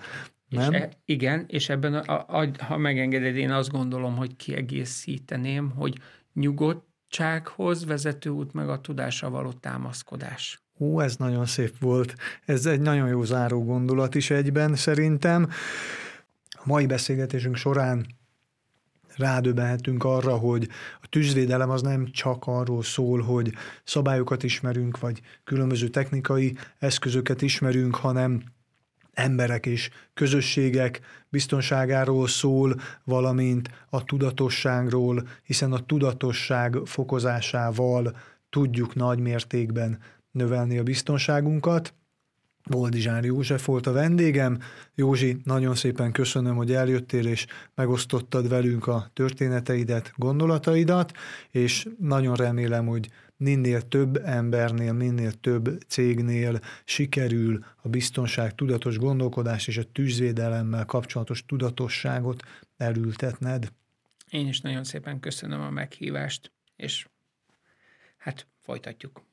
Nem? 0.50 0.74
És 0.74 0.80
e, 0.80 0.90
igen, 1.06 1.46
és 1.48 1.70
ebben, 1.70 1.94
a, 1.94 2.40
a, 2.40 2.48
ha 2.58 2.78
megengeded, 2.78 3.36
én 3.36 3.52
azt 3.52 3.72
gondolom, 3.72 4.16
hogy 4.16 4.36
kiegészíteném, 4.36 5.70
hogy 5.70 5.98
nyugodtsághoz 6.34 7.86
vezető 7.86 8.30
út, 8.30 8.54
meg 8.54 8.70
a 8.70 8.82
tudásra 8.82 9.30
való 9.30 9.52
támaszkodás. 9.52 10.62
Ó, 10.80 11.02
ez 11.02 11.16
nagyon 11.16 11.46
szép 11.46 11.80
volt. 11.80 12.16
Ez 12.46 12.66
egy 12.66 12.82
nagyon 12.82 13.08
jó 13.08 13.24
záró 13.24 13.64
gondolat 13.64 14.16
is 14.16 14.30
egyben 14.30 14.76
szerintem. 14.76 15.50
A 16.50 16.62
mai 16.64 16.86
beszélgetésünk 16.86 17.56
során 17.56 18.06
rádöbbenhetünk 19.22 20.04
arra, 20.04 20.36
hogy 20.36 20.68
a 21.02 21.08
tűzvédelem 21.08 21.70
az 21.70 21.82
nem 21.82 22.12
csak 22.12 22.44
arról 22.48 22.84
szól, 22.84 23.22
hogy 23.22 23.54
szabályokat 23.84 24.44
ismerünk, 24.44 25.00
vagy 25.00 25.22
különböző 25.44 25.88
technikai 25.88 26.56
eszközöket 26.80 27.42
ismerünk, 27.42 27.96
hanem 27.96 28.44
emberek 29.14 29.66
és 29.66 29.90
közösségek 30.14 31.02
biztonságáról 31.30 32.28
szól, 32.28 32.76
valamint 33.04 33.70
a 33.90 34.04
tudatosságról, 34.04 35.28
hiszen 35.44 35.72
a 35.72 35.86
tudatosság 35.86 36.78
fokozásával 36.86 38.18
tudjuk 38.50 38.96
nagy 38.96 39.20
mértékben 39.20 40.00
növelni 40.32 40.78
a 40.78 40.84
biztonságunkat. 40.84 41.94
Boldizsár 42.70 43.24
József 43.24 43.66
volt 43.66 43.88
a 43.88 43.92
vendégem. 43.92 44.60
Józsi, 44.96 45.38
nagyon 45.44 45.76
szépen 45.76 46.12
köszönöm, 46.12 46.56
hogy 46.56 46.74
eljöttél 46.74 47.28
és 47.28 47.46
megosztottad 47.76 48.50
velünk 48.50 48.88
a 48.88 49.10
történeteidet, 49.14 50.14
gondolataidat, 50.16 51.12
és 51.50 51.88
nagyon 52.00 52.36
remélem, 52.36 52.86
hogy 52.86 53.10
minél 53.38 53.82
több 53.82 54.22
embernél, 54.26 54.94
minél 54.94 55.32
több 55.32 55.84
cégnél 55.88 56.60
sikerül 56.86 57.66
a 57.82 57.90
biztonság 57.90 58.56
tudatos 58.56 58.98
gondolkodás 58.98 59.68
és 59.68 59.78
a 59.78 59.84
tűzvédelemmel 59.84 60.86
kapcsolatos 60.86 61.46
tudatosságot 61.46 62.44
elültetned. 62.78 63.72
Én 64.30 64.48
is 64.48 64.62
nagyon 64.62 64.84
szépen 64.84 65.20
köszönöm 65.20 65.62
a 65.62 65.70
meghívást, 65.70 66.52
és 66.76 67.08
hát 68.18 68.48
folytatjuk. 68.60 69.24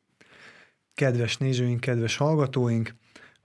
Kedves 0.94 1.36
nézőink, 1.36 1.80
kedves 1.80 2.16
hallgatóink, 2.16 2.94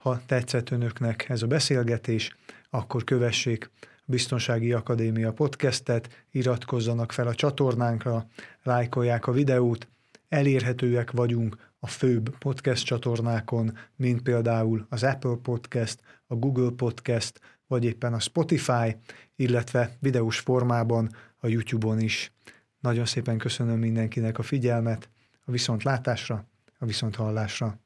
ha 0.04 0.20
tetszett 0.26 0.70
önöknek 0.70 1.28
ez 1.28 1.42
a 1.42 1.46
beszélgetés, 1.46 2.36
akkor 2.70 3.04
kövessék 3.04 3.70
a 3.80 4.02
Biztonsági 4.04 4.72
Akadémia 4.72 5.32
podcastet, 5.32 6.24
iratkozzanak 6.30 7.12
fel 7.12 7.26
a 7.26 7.34
csatornánkra, 7.34 8.26
lájkolják 8.62 9.26
a 9.26 9.32
videót, 9.32 9.88
elérhetőek 10.28 11.10
vagyunk 11.10 11.56
a 11.78 11.86
főbb 11.86 12.38
podcast 12.38 12.84
csatornákon, 12.84 13.78
mint 13.96 14.22
például 14.22 14.86
az 14.88 15.02
Apple 15.02 15.36
Podcast, 15.42 16.00
a 16.26 16.34
Google 16.34 16.70
Podcast, 16.70 17.40
vagy 17.66 17.84
éppen 17.84 18.14
a 18.14 18.20
Spotify, 18.20 18.96
illetve 19.36 19.96
videós 20.00 20.38
formában 20.38 21.10
a 21.38 21.46
YouTube-on 21.46 22.00
is. 22.00 22.32
Nagyon 22.80 23.04
szépen 23.04 23.38
köszönöm 23.38 23.78
mindenkinek 23.78 24.38
a 24.38 24.42
figyelmet, 24.42 25.08
a 25.44 25.50
viszontlátásra, 25.50 26.46
a 26.78 26.86
viszonthallásra. 26.86 27.78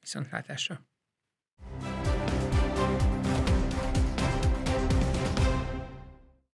Viszontlátásra. 0.00 0.88